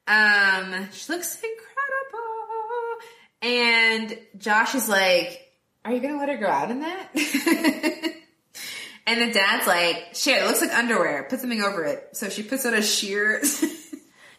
[0.08, 1.70] Um, she looks incredible.
[3.42, 5.40] And Josh is like,
[5.86, 7.10] "Are you gonna let her go out in that?"
[9.08, 11.24] and the dad's like, "Cher, it looks like underwear.
[11.30, 13.42] Put something over it." So she puts on a sheer.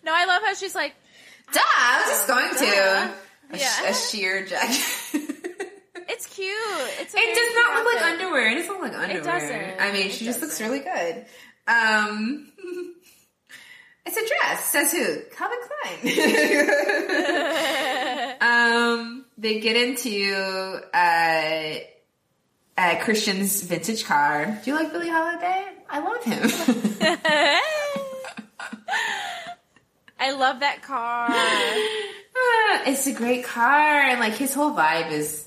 [0.07, 0.93] No, I love how she's like,
[1.51, 1.61] Duh!
[1.65, 3.89] I was just going to a, Yeah.
[3.89, 4.77] a sheer jacket.
[6.11, 6.55] it's cute.
[7.01, 8.51] It's It does not cute look like underwear.
[8.51, 9.19] It doesn't look like underwear.
[9.21, 9.81] It doesn't.
[9.81, 11.25] I mean, It she just looks really good.
[11.67, 12.53] Um,
[14.07, 14.65] it's a dress.
[14.67, 15.21] Says who?
[15.35, 15.99] Calvin Klein.
[18.41, 21.75] um, they get into uh,
[22.77, 24.61] uh, Christian's vintage car.
[24.65, 25.67] Do you like Billie Holiday?
[25.89, 26.43] I love him.
[30.19, 31.29] I love that car.
[32.37, 35.47] Ah, it's a great car, and like his whole vibe is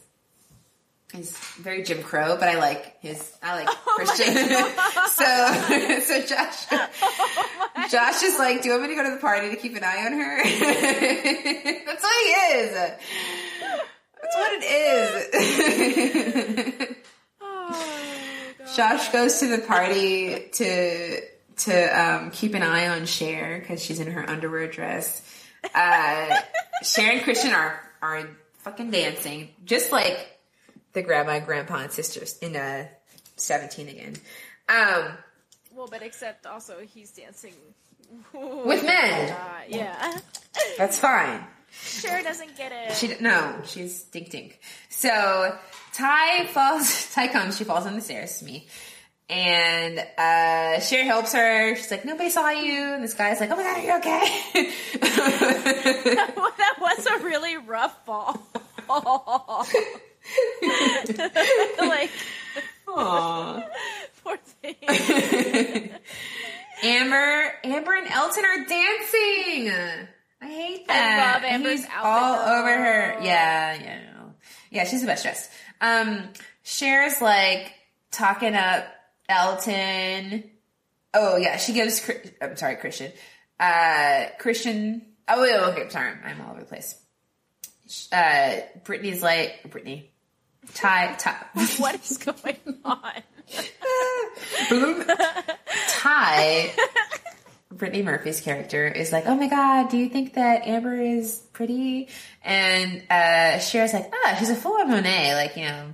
[1.14, 3.34] is very Jim Crow, but I like his.
[3.42, 4.34] I like Christian.
[5.12, 5.26] so
[6.02, 6.66] so Josh,
[7.92, 9.84] Josh is like, "Do you want me to go to the party to keep an
[9.84, 10.44] eye on her?"
[11.86, 12.74] That's what he is.
[14.22, 14.64] That's what it
[16.90, 16.96] is.
[17.42, 21.22] Oh, Josh goes to the party to
[21.58, 25.22] to um, keep an eye on Cher because she's in her underwear dress.
[25.74, 26.36] Uh,
[26.84, 28.28] Cher and Christian are are
[28.60, 30.37] fucking dancing, just like
[30.98, 32.88] the grandma, and grandpa, and sisters in uh,
[33.36, 34.16] Seventeen again.
[34.68, 35.18] Um,
[35.74, 37.54] Well, but except also he's dancing
[38.34, 39.32] With men.
[39.32, 39.36] Uh,
[39.68, 40.18] yeah.
[40.78, 41.46] that's fine.
[41.72, 42.96] Cher doesn't get it.
[42.96, 44.60] She no, she's dink dink.
[44.90, 45.56] So
[45.94, 47.12] Tai falls.
[47.14, 47.58] Tai comes.
[47.58, 48.66] She falls on the stairs to me,
[49.30, 51.76] and uh, Cher helps her.
[51.76, 54.72] She's like, "Nobody saw you." And this guy's like, "Oh my god, are you okay?"
[56.58, 58.48] that was a really rough fall.
[61.80, 62.12] like,
[62.88, 63.68] Aww.
[64.24, 64.76] poor thing.
[66.84, 69.72] Amber, Amber and Elton are dancing.
[70.42, 71.42] I hate that.
[71.42, 73.18] love Amber's He's outfit, all over her.
[73.22, 74.00] Yeah, yeah,
[74.70, 74.84] yeah.
[74.86, 75.50] She's the best dressed.
[75.82, 76.30] Um,
[76.64, 77.74] Cher's like
[78.12, 78.86] talking up
[79.30, 80.44] Elton,
[81.14, 82.10] oh yeah, she gives.
[82.42, 83.12] I'm sorry, Christian.
[83.60, 85.02] Uh, Christian.
[85.28, 86.96] Oh, okay, I'm sorry, I'm all over the place.
[88.12, 90.12] Uh, Brittany's like Brittany.
[90.74, 91.36] Tai, Tai,
[91.78, 93.24] What is going on?
[94.70, 95.06] Bloom.
[95.88, 96.72] Tai,
[97.72, 102.10] Brittany Murphy's character is like, oh my god, do you think that Amber is pretty?
[102.44, 105.36] And uh, Cher's like, ah, she's a full-on Monet.
[105.36, 105.94] Like, you know,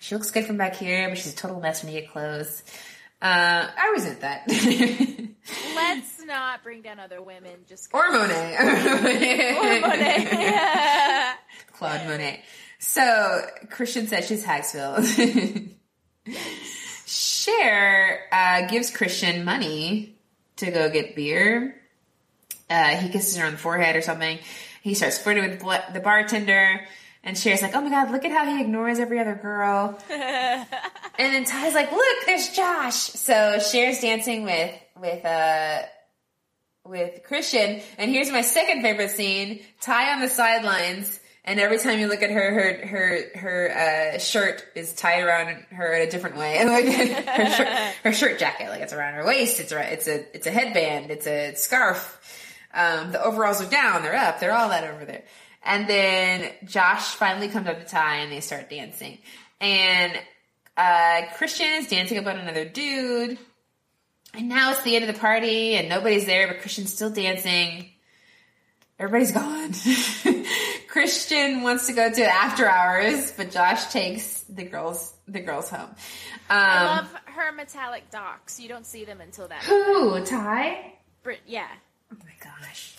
[0.00, 2.62] she looks good from back here, but she's a total mess when you get close.
[3.20, 4.48] Uh, I resent that.
[5.76, 7.52] Let's not bring down other women.
[7.68, 8.56] Just or Monet.
[8.58, 11.34] Or Monet.
[11.72, 12.42] Claude Monet.
[12.82, 15.70] So Christian says she's Hagsville.
[17.06, 20.16] Cher uh, gives Christian money
[20.56, 21.80] to go get beer.
[22.68, 24.36] Uh, he kisses her on the forehead or something.
[24.82, 26.80] He starts flirting with the bartender.
[27.22, 29.96] And Cher's like, oh my god, look at how he ignores every other girl.
[30.10, 30.66] and
[31.18, 32.96] then Tai's like, look, there's Josh.
[32.96, 35.82] So Cher's dancing with, with, uh,
[36.84, 37.80] with Christian.
[37.96, 39.60] And here's my second favorite scene.
[39.80, 41.20] Tai on the sidelines.
[41.44, 45.48] And every time you look at her, her, her, her, uh, shirt is tied around
[45.70, 46.56] her in a different way.
[46.62, 47.68] Her shirt,
[48.04, 49.58] her shirt jacket, like it's around her waist.
[49.58, 51.10] It's around, it's a, it's a headband.
[51.10, 52.20] It's a scarf.
[52.72, 54.02] Um, the overalls are down.
[54.02, 54.38] They're up.
[54.38, 55.24] They're all that over there.
[55.64, 59.18] And then Josh finally comes up to Tai and they start dancing.
[59.60, 60.12] And,
[60.76, 63.36] uh, Christian is dancing about another dude.
[64.34, 67.90] And now it's the end of the party and nobody's there, but Christian's still dancing.
[68.98, 69.72] Everybody's gone.
[70.92, 75.88] Christian wants to go to after hours, but Josh takes the girls the girls home.
[75.88, 75.94] Um,
[76.50, 78.60] I love her metallic Docs.
[78.60, 79.62] You don't see them until that.
[79.62, 80.92] who Tai?
[81.22, 81.68] Brit, yeah.
[82.12, 82.94] Oh my gosh.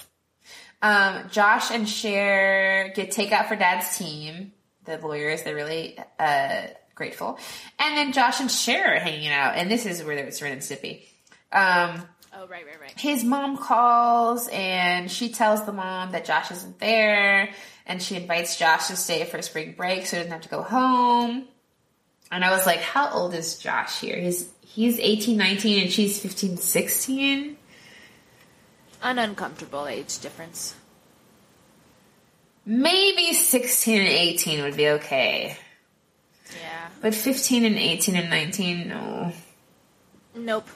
[0.82, 4.54] Um, Josh and Cher get takeout for Dad's team.
[4.86, 6.64] The lawyers, they're really uh,
[6.96, 7.38] grateful.
[7.78, 11.04] And then Josh and Cher are hanging out, and this is where it's Stimpy.
[11.52, 13.00] Um, Oh, right, right, right.
[13.00, 17.50] his mom calls and she tells the mom that Josh isn't there
[17.86, 20.64] and she invites Josh to stay for spring break so he doesn't have to go
[20.64, 21.46] home.
[22.32, 24.18] And I was like, how old is Josh here?
[24.18, 27.58] He's he's 18, 19 and she's 15, 16.
[29.04, 30.76] An uncomfortable age difference.
[32.66, 35.58] Maybe 16 and 18 would be okay.
[36.60, 36.88] Yeah.
[37.02, 39.34] But 15 and 18 and 19, no.
[40.36, 40.70] Nope.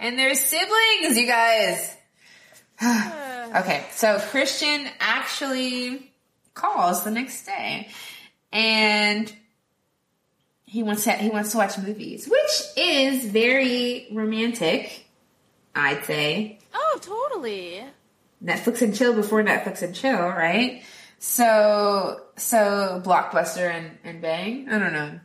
[0.00, 1.96] And they're siblings, you guys.
[3.54, 6.10] okay, so Christian actually
[6.54, 7.88] calls the next day,
[8.50, 9.30] and
[10.64, 15.06] he wants to he wants to watch movies, which is very romantic,
[15.74, 16.58] I'd say.
[16.72, 17.84] Oh, totally.
[18.42, 20.82] Netflix and chill before Netflix and chill, right?
[21.18, 24.68] So so blockbuster and, and bang.
[24.70, 25.20] I don't know.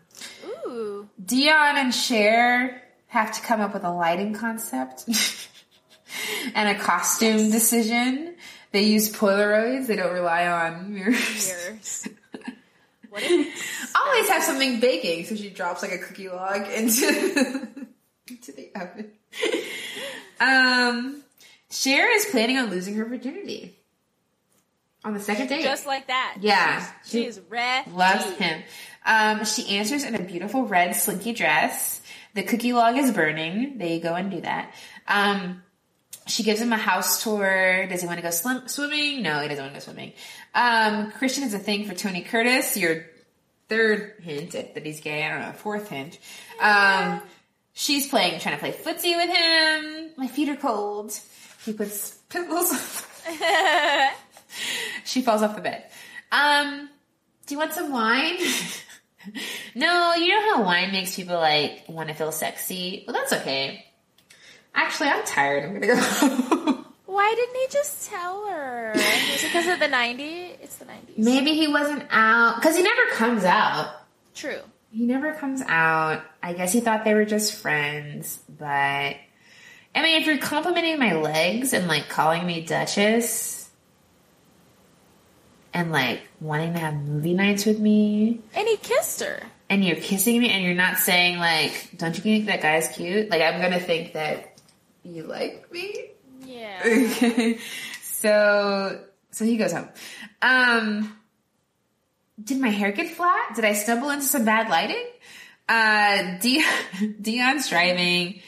[0.67, 1.09] Ooh.
[1.23, 2.81] Dionne and Cher
[3.15, 5.05] have to come up with a lighting concept
[6.53, 8.35] and a costume decision.
[8.73, 9.87] They use Polaroids.
[9.87, 12.07] They don't rely on mirrors.
[13.17, 17.05] If Always have something baking, so she drops like a cookie log into
[18.29, 19.11] into the oven.
[20.41, 21.23] Um,
[21.71, 23.73] Cher is planning on losing her virginity
[25.05, 25.63] on the second date.
[25.63, 26.39] just like that?
[26.41, 26.85] Yeah.
[27.05, 27.89] She's, She she's ready.
[27.91, 28.63] Loves him.
[29.05, 32.01] Um, she answers in a beautiful red slinky dress.
[32.35, 33.77] The cookie log is burning.
[33.77, 34.73] They go and do that.
[35.07, 35.63] Um,
[36.27, 37.87] she gives him a house tour.
[37.87, 39.21] Does he want to go slim- swimming?
[39.21, 40.13] No, he doesn't want to go swimming.
[40.53, 42.75] Um, Christian is a thing for Tony Curtis.
[42.75, 43.05] Your
[43.69, 45.23] third hint at that he's gay.
[45.25, 46.19] I don't know, fourth hint.
[46.59, 47.21] Um,
[47.73, 50.11] she's playing, trying to play footsie with him.
[50.17, 51.17] My feet are cold.
[51.63, 52.71] He puts pimples.
[55.05, 55.85] she falls off the bed.
[56.31, 56.89] Um,
[57.45, 58.37] do you want some wine?
[59.75, 63.03] no, you know how wine makes people like want to feel sexy?
[63.07, 63.85] Well, that's okay.
[64.73, 65.63] Actually, I'm tired.
[65.63, 66.85] I'm gonna go.
[67.05, 68.91] Why didn't he just tell her?
[68.93, 70.57] Is it because of the 90s?
[70.61, 71.17] It's the 90s.
[71.17, 73.89] Maybe he wasn't out because he never comes out.
[74.33, 74.59] True.
[74.91, 76.23] He never comes out.
[76.43, 78.65] I guess he thought they were just friends, but
[79.95, 83.54] I mean, if you're complimenting my legs and like calling me Duchess
[85.75, 89.43] and like wanting to have movie nights with me And he kissed her.
[89.69, 93.29] and you're kissing me and you're not saying like, don't you think that guy's cute?
[93.29, 94.57] Like, I'm gonna think that
[95.03, 96.09] you like me.
[96.45, 96.79] Yeah.
[96.83, 97.59] Okay.
[98.01, 99.01] So,
[99.31, 99.87] so he goes home.
[100.41, 101.15] Um,
[102.43, 103.53] did my hair get flat?
[103.55, 105.05] Did I stumble into some bad lighting?
[105.69, 108.39] Uh, Dionne, Dionne's driving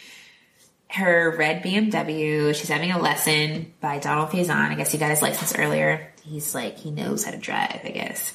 [0.89, 2.55] her red BMW.
[2.55, 4.49] She's having a lesson by Donald Faison.
[4.55, 6.11] I guess he got his license earlier.
[6.27, 8.33] He's like, he knows how to drive, I guess.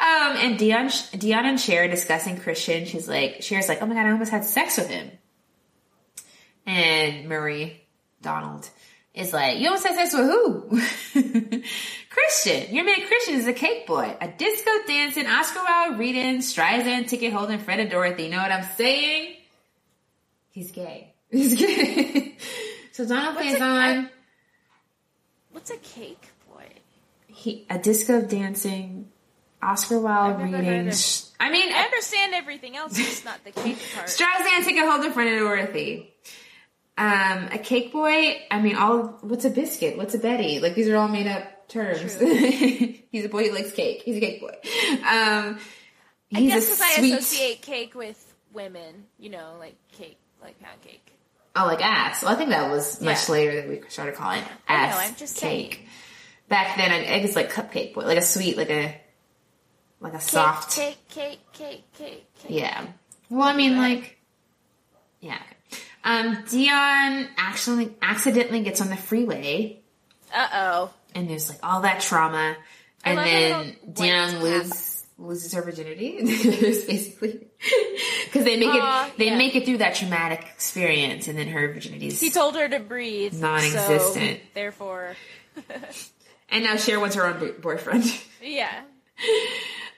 [0.00, 2.84] Um, and Dionne, Dionne and Cher discussing Christian.
[2.84, 5.10] She's like, Cher's like, oh my god, I almost had sex with him.
[6.66, 7.86] And Murray
[8.22, 8.68] Donald
[9.14, 11.62] is like, you almost had sex with who?
[12.10, 12.74] Christian.
[12.74, 17.32] Your man Christian is a cake boy, a disco dancing, Oscar Wilde reading, Streisand ticket
[17.32, 18.24] holding Fred and Dorothy.
[18.24, 19.36] You know what I'm saying?
[20.50, 21.14] He's gay.
[21.30, 22.36] He's gay.
[22.92, 24.10] so Donald plays on
[25.52, 26.28] What's a cake?
[27.28, 29.08] He, a disco dancing,
[29.62, 30.88] Oscar Wilde reading.
[30.88, 30.94] of-
[31.40, 34.08] I mean, I understand everything else, just not the cake part.
[34.08, 36.12] Streisand ticket holder Fred and Dorothy.
[36.96, 38.40] Um, a cake boy.
[38.50, 39.18] I mean, all.
[39.20, 39.96] What's a biscuit?
[39.96, 40.58] What's a Betty?
[40.58, 42.14] Like these are all made up terms.
[42.18, 44.02] He's a boy who likes cake.
[44.04, 44.54] He's a cake boy.
[45.06, 45.58] Um,
[46.34, 47.14] I guess a because I sweet.
[47.14, 51.12] associate cake with women, you know, like cake, like pound cake.
[51.54, 52.22] Oh, like ass.
[52.24, 53.32] Well, I think that was much Yeah.
[53.32, 55.74] later that we started calling I know, ass I'm just cake.
[55.74, 55.88] saying.
[56.48, 58.94] Back then, I think it's like cupcake boy, like a sweet, like a
[60.00, 60.76] like a soft.
[60.76, 62.46] Cake, cake, cake, cake, cake.
[62.48, 62.86] Yeah.
[63.30, 64.18] Well, I mean, like,
[65.20, 65.38] yeah.
[66.04, 69.80] Um, Dionne actually accidentally gets on the freeway,
[70.34, 70.94] Uh oh.
[71.14, 72.56] and there's like all that trauma,
[73.04, 77.48] and then Dionne loses loses her virginity, basically,
[78.24, 79.36] because they make Aw, it they yeah.
[79.36, 83.34] make it through that traumatic experience, and then her virginity's He told her to breathe.
[83.34, 84.38] Non-existent.
[84.38, 85.16] So, therefore,
[86.50, 88.04] and now Cher wants her own boyfriend.
[88.42, 88.82] yeah.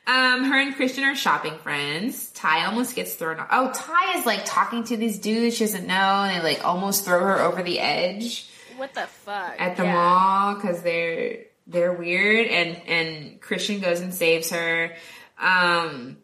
[0.06, 2.30] Um, her and Christian are shopping friends.
[2.32, 3.48] Tai almost gets thrown off.
[3.52, 7.04] Oh, Tai is like talking to these dudes she doesn't know, and they like almost
[7.04, 9.54] throw her over the edge What the fuck?
[9.58, 9.92] at the Yeah.
[9.92, 12.48] mall because they're they're weird.
[12.48, 14.96] And and Christian goes and saves her.
[15.38, 16.16] Um,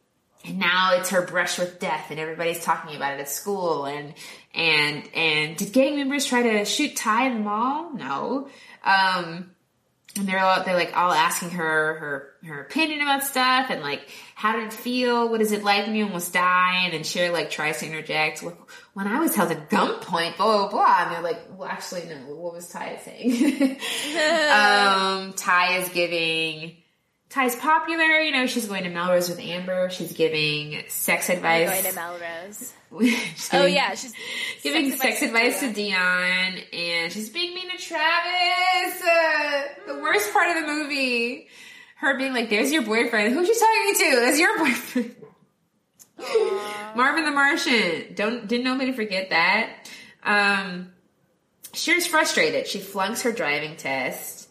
[0.45, 3.85] and now it's her brush with death, and everybody's talking about it at school.
[3.85, 4.15] And
[4.55, 7.93] and and did gang members try to shoot Tai in the mall?
[7.93, 8.49] No.
[8.85, 9.51] Um,
[10.19, 14.09] and they're all, they're like all asking her her her opinion about stuff and like
[14.35, 15.29] how did it feel?
[15.29, 16.83] What is it like when you almost die?
[16.85, 18.57] And then Cher like tries to interject well,
[18.95, 20.97] when I was held at gunpoint blah blah blah.
[21.03, 22.17] And they're like well actually no.
[22.35, 23.79] What was Tai saying?
[24.17, 26.77] Um Tai is giving
[27.29, 31.71] Tai's popular you know she's going to Melrose with Amber she's giving sex I'm advice
[31.71, 32.73] going to Melrose.
[33.01, 34.13] She's Oh yeah, she's
[34.63, 35.93] giving sex, advice to Dionne.
[35.93, 39.03] Dionne, and she's being mean to Travis.
[39.03, 41.49] Uh, the worst part of the movie,
[41.97, 43.35] her being like, "There's your boyfriend.
[43.35, 44.21] Who's she talking to?
[44.21, 45.17] That's your boyfriend."
[46.97, 48.15] Marvin the Martian.
[48.15, 49.91] Don't didn't nobody forget that.
[50.23, 50.93] Um,
[51.73, 52.67] Cher's frustrated.
[52.67, 54.49] She flunks her driving test.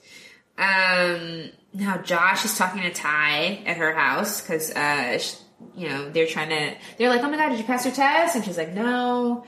[0.57, 5.35] Um, now Josh is talking to Tai at her house because, uh, sh-
[5.75, 6.75] you know, they're trying to.
[6.97, 9.45] They're like, "Oh my god, did you pass your test?" And she's like, "No."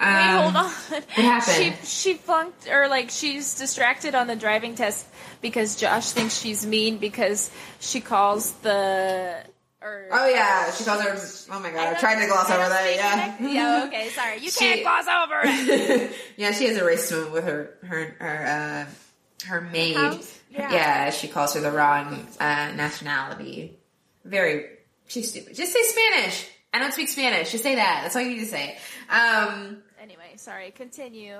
[0.00, 0.64] Um, Wait, hold on.
[0.70, 1.76] What happened?
[1.82, 5.06] She she flunked or like she's distracted on the driving test
[5.40, 7.50] because Josh thinks she's mean because
[7.80, 9.34] she calls the
[9.82, 11.54] or Oh yeah, she calls her.
[11.54, 12.94] Oh my god, I'm trying to gloss over that.
[13.40, 13.84] Yeah, yeah.
[13.88, 14.38] Okay, sorry.
[14.38, 16.12] You She- can't gloss over it.
[16.36, 19.96] yeah, she has a race with her her her uh, her maid.
[19.96, 20.37] House?
[20.50, 20.72] Yeah.
[20.72, 21.10] Yeah.
[21.10, 23.76] she calls her the wrong uh, nationality.
[24.24, 24.66] Very,
[25.06, 25.54] she's stupid.
[25.54, 26.46] Just say Spanish.
[26.72, 27.50] I don't speak Spanish.
[27.52, 28.00] Just say that.
[28.02, 28.76] That's all you need to say.
[29.08, 30.70] Um, Anyway, sorry.
[30.70, 31.34] Continue.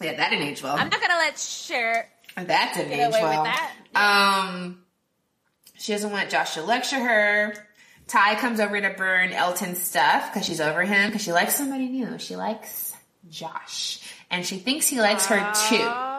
[0.00, 0.74] yeah, that didn't age well.
[0.76, 2.08] I'm not gonna let Cher.
[2.36, 3.44] that didn't age well.
[3.44, 3.72] that.
[3.94, 4.82] Um,
[5.78, 7.54] she doesn't want Josh to lecture her.
[8.08, 11.88] Tai comes over to burn Elton's stuff because she's over him because she likes somebody
[11.88, 12.18] new.
[12.18, 12.92] She likes
[13.30, 14.00] Josh,
[14.30, 15.38] and she thinks he likes her
[15.68, 16.11] too.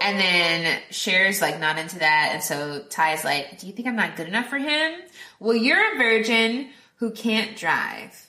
[0.00, 3.96] And then Cher's like not into that, and so Tai's like, "Do you think I'm
[3.96, 4.92] not good enough for him?
[5.38, 8.28] Well, you're a virgin who can't drive."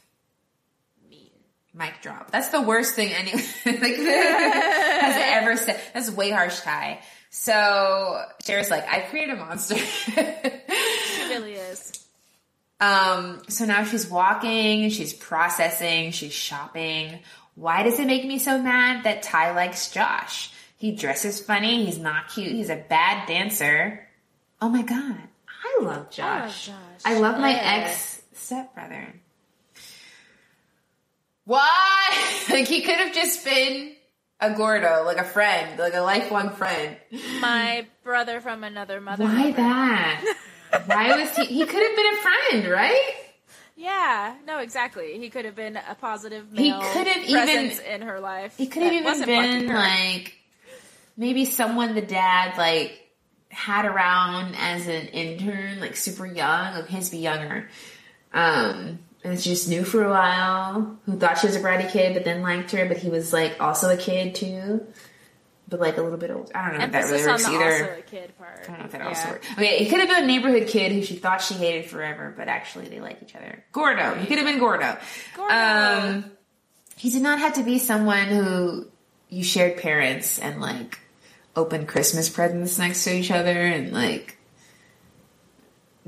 [1.10, 1.30] Mean.
[1.74, 2.30] Mic drop.
[2.30, 5.80] That's the worst thing anyone like, has ever said.
[5.94, 7.00] That's way harsh, Tai.
[7.30, 12.06] So Cher's like, "I created a monster." She really is.
[12.82, 17.20] Um, so now she's walking, she's processing, she's shopping.
[17.54, 20.51] Why does it make me so mad that Tai likes Josh?
[20.82, 24.08] He dresses funny, he's not cute, he's a bad dancer.
[24.60, 25.16] Oh my god,
[25.48, 26.66] I love oh, Josh.
[26.66, 26.76] Josh.
[27.06, 27.84] I love my Yeah.
[27.86, 29.14] ex stepbrother.
[31.46, 32.10] Why?
[32.50, 33.94] like he could have just been
[34.40, 36.98] a Gordo, like a friend, like a lifelong friend.
[37.40, 39.24] My brother from another mother.
[39.26, 40.34] Why that?
[40.88, 41.46] Why was he?
[41.46, 43.14] He could have been a friend, right?
[43.76, 45.20] Yeah, no, exactly.
[45.20, 48.58] He could have been a positive He male could have even- in her life.
[48.58, 50.40] He could have even been like
[51.18, 52.98] maybe someone the dad like
[53.50, 57.70] had around as an intern, like super young, like his be younger.
[58.34, 62.14] Um and she just knew for a while, who thought she was a bratty kid
[62.14, 64.86] but then liked her, but he was like also a kid too.
[65.68, 66.52] But like a little bit old.
[66.54, 67.64] I don't know if that really works either.
[67.64, 68.60] also a kid part.
[68.64, 69.08] I don't know if that yeah.
[69.08, 69.48] also works.
[69.54, 72.50] Okay, he could have been a neighborhood kid who she thought she hated forever, but
[72.50, 73.64] actually they like each other.
[73.72, 74.16] Gordo.
[74.16, 74.98] He could have been Gordo.
[75.34, 75.56] Gordo.
[75.56, 76.32] Um,
[76.98, 78.91] he did not have to be someone who
[79.32, 81.00] you shared parents and like
[81.56, 84.38] opened Christmas presents next to each other and like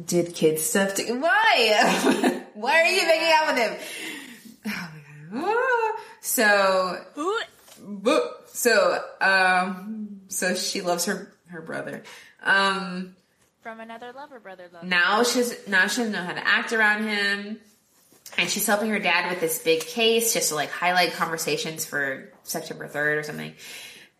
[0.03, 3.77] did kids stuff to why why are you making out with him
[4.67, 4.89] oh
[5.33, 5.97] my god Ah.
[6.21, 6.97] so
[8.47, 12.03] so um so she loves her her brother
[12.43, 13.15] um
[13.61, 14.83] From another lover, brother love.
[14.83, 17.59] now she's now she doesn't know how to act around him
[18.37, 22.31] and she's helping her dad with this big case just to like highlight conversations for
[22.43, 23.53] september 3rd or something.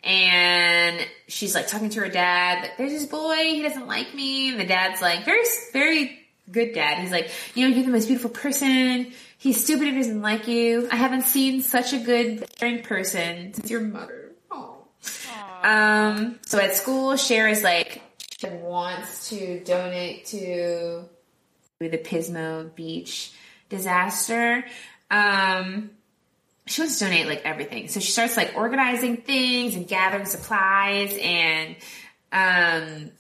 [0.04, 4.52] And she's like talking to her dad like there's this boy he doesn't like me.
[4.52, 6.20] And the dad's like very very
[6.52, 7.00] good dad.
[7.00, 9.14] He's like you know you're the most beautiful person.
[9.38, 10.88] He's stupid if he doesn't like you.
[10.92, 14.32] I haven't seen such a good caring person since your mother.
[14.52, 14.84] Oh
[15.64, 18.02] um, so at school, Cher is like,
[18.38, 21.06] she wants to donate to
[21.80, 23.34] the Pismo Beach
[23.76, 24.64] disaster.
[25.12, 25.92] Um,
[26.66, 27.88] she wants to donate like everything.
[27.90, 31.76] So she starts like organizing things and gathering supplies and,
[32.32, 33.12] um,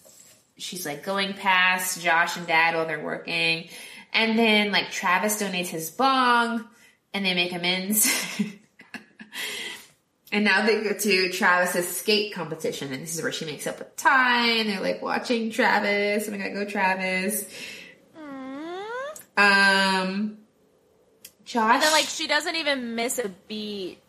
[0.57, 3.67] she's like going past Josh and dad while they're working.
[4.13, 6.65] And then like Travis donates his bong
[7.13, 8.07] and they make amends.
[10.33, 13.77] And now they go to Travis's skate competition, and this is where she makes up
[13.77, 16.27] with Tai, and they're like watching Travis.
[16.27, 17.45] Oh my god, go Travis!
[19.37, 20.39] Um,
[21.45, 23.99] Josh, And then like she doesn't even miss a beat.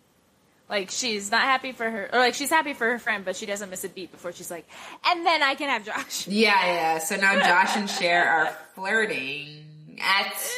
[0.69, 3.47] Like she's not happy for her, or like she's happy for her friend, but she
[3.47, 4.67] doesn't miss a beat before she's like,
[5.05, 6.27] and then I can have Josh.
[6.29, 6.99] yeah, yeah.
[6.99, 9.65] So now Josh and Cher are flirting
[10.01, 10.33] at.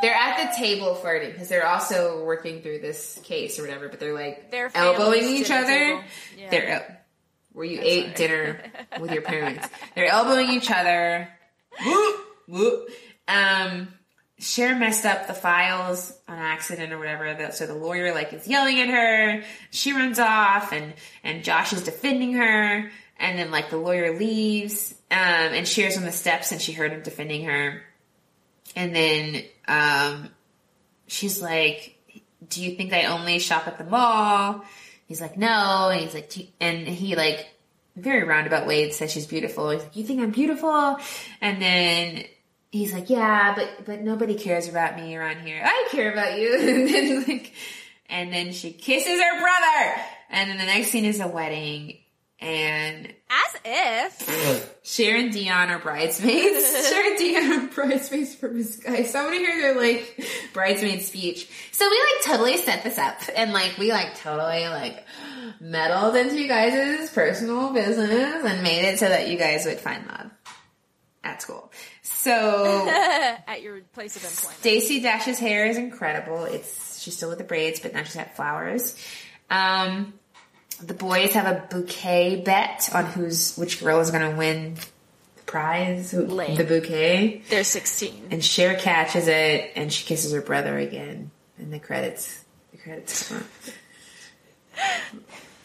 [0.00, 3.88] They're at the table flirting because they're also working through this case or whatever.
[3.88, 6.04] But they're like They're elbowing each the other.
[6.36, 6.50] Yeah.
[6.50, 6.98] They're
[7.58, 8.62] where you ate dinner
[9.00, 9.66] with your parents.
[9.96, 11.28] They're elbowing each other.
[11.84, 12.88] Whoop, whoop.
[13.26, 13.88] Um,
[14.40, 17.50] Cher messed up the files on accident or whatever.
[17.50, 19.42] So the lawyer like is yelling at her.
[19.70, 22.90] She runs off, and and Josh is defending her.
[23.18, 26.92] And then like the lawyer leaves, um, and Cher's on the steps, and she heard
[26.92, 27.82] him defending her.
[28.76, 30.28] And then um,
[31.08, 31.98] she's like,
[32.48, 34.64] "Do you think I only shop at the mall?"
[35.06, 37.48] He's like, "No." And he's like, and he like
[37.96, 39.70] very roundabout way says she's beautiful.
[39.70, 40.98] He's like, "You think I'm beautiful?"
[41.40, 42.24] And then
[42.70, 45.62] he's like, "Yeah, but but nobody cares about me around here.
[45.64, 47.52] I care about you." and then like,
[48.08, 50.02] and then she kisses her brother.
[50.30, 51.98] And then the next scene is a wedding,
[52.40, 54.76] and As if.
[54.84, 56.88] Cher and Dionne are bridesmaids.
[56.88, 59.12] Cher and Dionne are bridesmaids for Miss Geist.
[59.12, 61.48] So I want to hear their like bridesmaid speech.
[61.72, 65.04] So we like totally set this up and like we like totally like
[65.60, 70.06] meddled into you guys' personal business and made it so that you guys would find
[70.06, 70.30] love
[71.24, 71.72] at school.
[72.10, 72.88] So
[73.46, 74.58] at your place of employment.
[74.60, 76.44] Stacey Dash's hair is incredible.
[76.44, 78.96] It's she's still with the braids, but now she's got flowers.
[79.50, 80.14] Um,
[80.82, 84.74] the boys have a bouquet bet on who's which girl is going to win
[85.36, 86.56] the prize, Lame.
[86.56, 87.42] the bouquet.
[87.48, 88.28] They're 16.
[88.30, 91.30] And Cher catches it, and she kisses her brother again.
[91.58, 93.32] And the credits, the credits.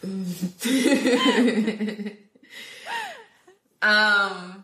[3.82, 4.63] um.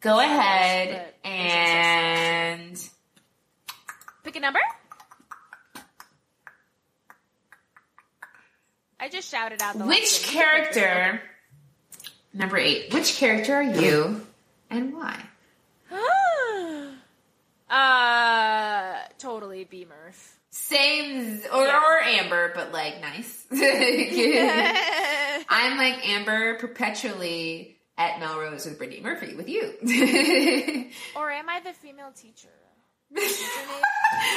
[0.00, 2.78] Go ahead and
[4.26, 4.58] Pick a number.
[8.98, 10.36] I just shouted out the which thing.
[10.36, 11.22] You can pick your character?
[12.34, 12.92] Number eight.
[12.92, 14.26] Which character are you,
[14.68, 15.22] and why?
[17.70, 20.35] uh, totally B Murph.
[20.58, 21.80] Same or Yeah.
[21.80, 23.44] or Amber, but like nice.
[25.48, 29.74] I'm like Amber perpetually at Melrose with Brittany Murphy with you.
[31.16, 32.48] or am I the female teacher?
[33.10, 33.38] Miss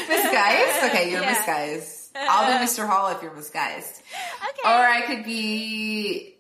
[0.08, 0.84] Geist?
[0.86, 1.30] Okay, you're Yeah.
[1.32, 2.12] Miss Geist.
[2.16, 2.86] I'll be Mr.
[2.88, 4.02] Hall if you're Miss Geist.
[4.50, 4.62] Okay.
[4.66, 6.36] Or I could be.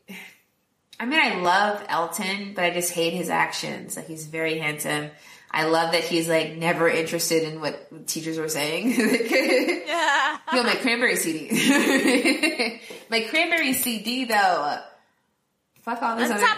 [1.00, 3.96] I mean, I love Elton, but I just hate his actions.
[3.96, 5.10] Like he's very handsome.
[5.52, 8.96] I love that he's like never interested in what teachers were saying.
[9.90, 10.38] Yeah.
[10.54, 11.50] Yo, my cranberry CD.
[13.10, 14.78] my cranberry CD though.
[15.82, 16.42] Fuck all this other.
[16.42, 16.58] top-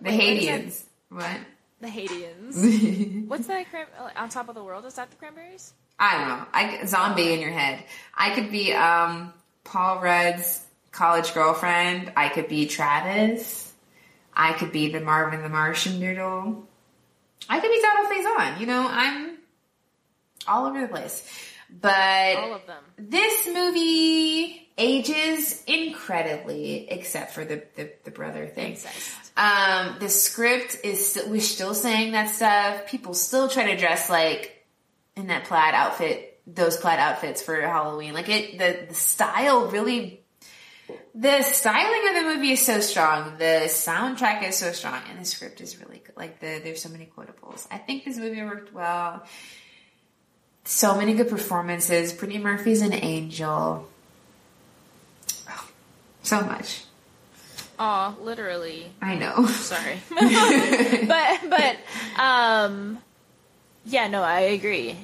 [0.00, 0.84] the wait, Haitians.
[1.08, 1.38] What?
[1.80, 3.26] The Haitians.
[3.28, 3.70] What's that?
[3.70, 3.86] Cran-
[4.16, 4.84] on top of the world?
[4.86, 5.72] Is that the cranberries?
[5.98, 6.46] I don't know.
[6.52, 7.82] I zombie in your head.
[8.14, 9.32] I could be um
[9.64, 12.12] Paul Rudd's college girlfriend.
[12.16, 13.72] I could be Travis.
[14.34, 16.66] I could be the Marvin the Martian doodle.
[17.48, 18.60] I could be Donald Faison.
[18.60, 19.38] You know, I'm
[20.46, 21.26] all over the place.
[21.80, 22.82] But All of them.
[22.98, 28.76] this movie ages incredibly, except for the the, the brother thing.
[29.36, 32.86] Um, the script is still, we're still saying that stuff.
[32.86, 34.64] People still try to dress like
[35.16, 38.14] in that plaid outfit, those plaid outfits for Halloween.
[38.14, 40.23] Like it, the, the style really,
[41.14, 43.38] the styling of the movie is so strong.
[43.38, 46.16] The soundtrack is so strong and the script is really good.
[46.16, 47.66] Like the, there's so many quotables.
[47.70, 49.24] I think this movie worked well.
[50.64, 52.12] So many good performances.
[52.12, 53.88] Brittany Murphy's an angel.
[55.48, 55.68] Oh,
[56.22, 56.84] so much.
[57.78, 58.90] Aw, literally.
[59.02, 59.46] I know.
[59.46, 59.98] Sorry.
[60.10, 62.98] but but um
[63.84, 64.96] yeah, no, I agree.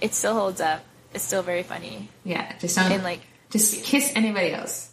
[0.00, 0.84] It still holds up.
[1.14, 2.08] It's still very funny.
[2.24, 3.20] Yeah, just don't And like
[3.50, 4.87] just kiss anybody else.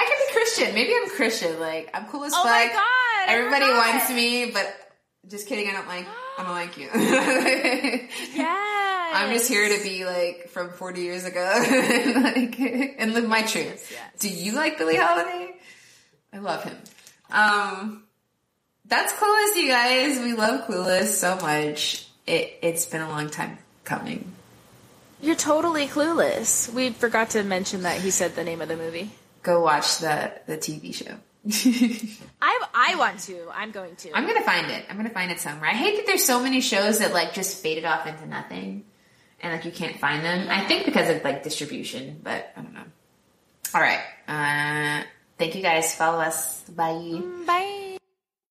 [0.00, 0.74] I could be Christian.
[0.74, 1.58] Maybe I'm Christian.
[1.60, 2.44] Like I'm cool as Oh fuck.
[2.52, 4.74] my God, Everybody wants me, but
[5.28, 5.68] just kidding.
[5.68, 6.06] I don't like.
[6.38, 6.88] I don't like you.
[8.34, 9.10] Yeah.
[9.14, 12.58] I'm just here to be like from 40 years ago, and, like
[12.98, 13.90] and live my truth.
[13.90, 14.20] yes.
[14.20, 15.54] Do you like Billie Holiday?
[16.32, 16.76] I love him.
[17.30, 18.04] Um,
[18.86, 20.18] that's Clueless, you guys.
[20.20, 22.06] We love Clueless so much.
[22.26, 24.32] It it's been a long time coming.
[25.20, 26.72] You're totally clueless.
[26.72, 29.10] We forgot to mention that he said the name of the movie.
[29.42, 31.14] Go watch the the TV show.
[32.42, 33.48] I I want to.
[33.54, 34.16] I'm going to.
[34.16, 34.84] I'm gonna find it.
[34.90, 35.70] I'm gonna find it somewhere.
[35.70, 38.84] I hate that there's so many shows that like just faded off into nothing,
[39.40, 40.48] and like you can't find them.
[40.50, 42.84] I think because of like distribution, but I don't know.
[43.74, 44.00] All right.
[44.26, 45.04] Uh,
[45.38, 45.94] thank you guys.
[45.94, 46.62] Follow us.
[46.64, 47.22] Bye.
[47.46, 47.87] Bye.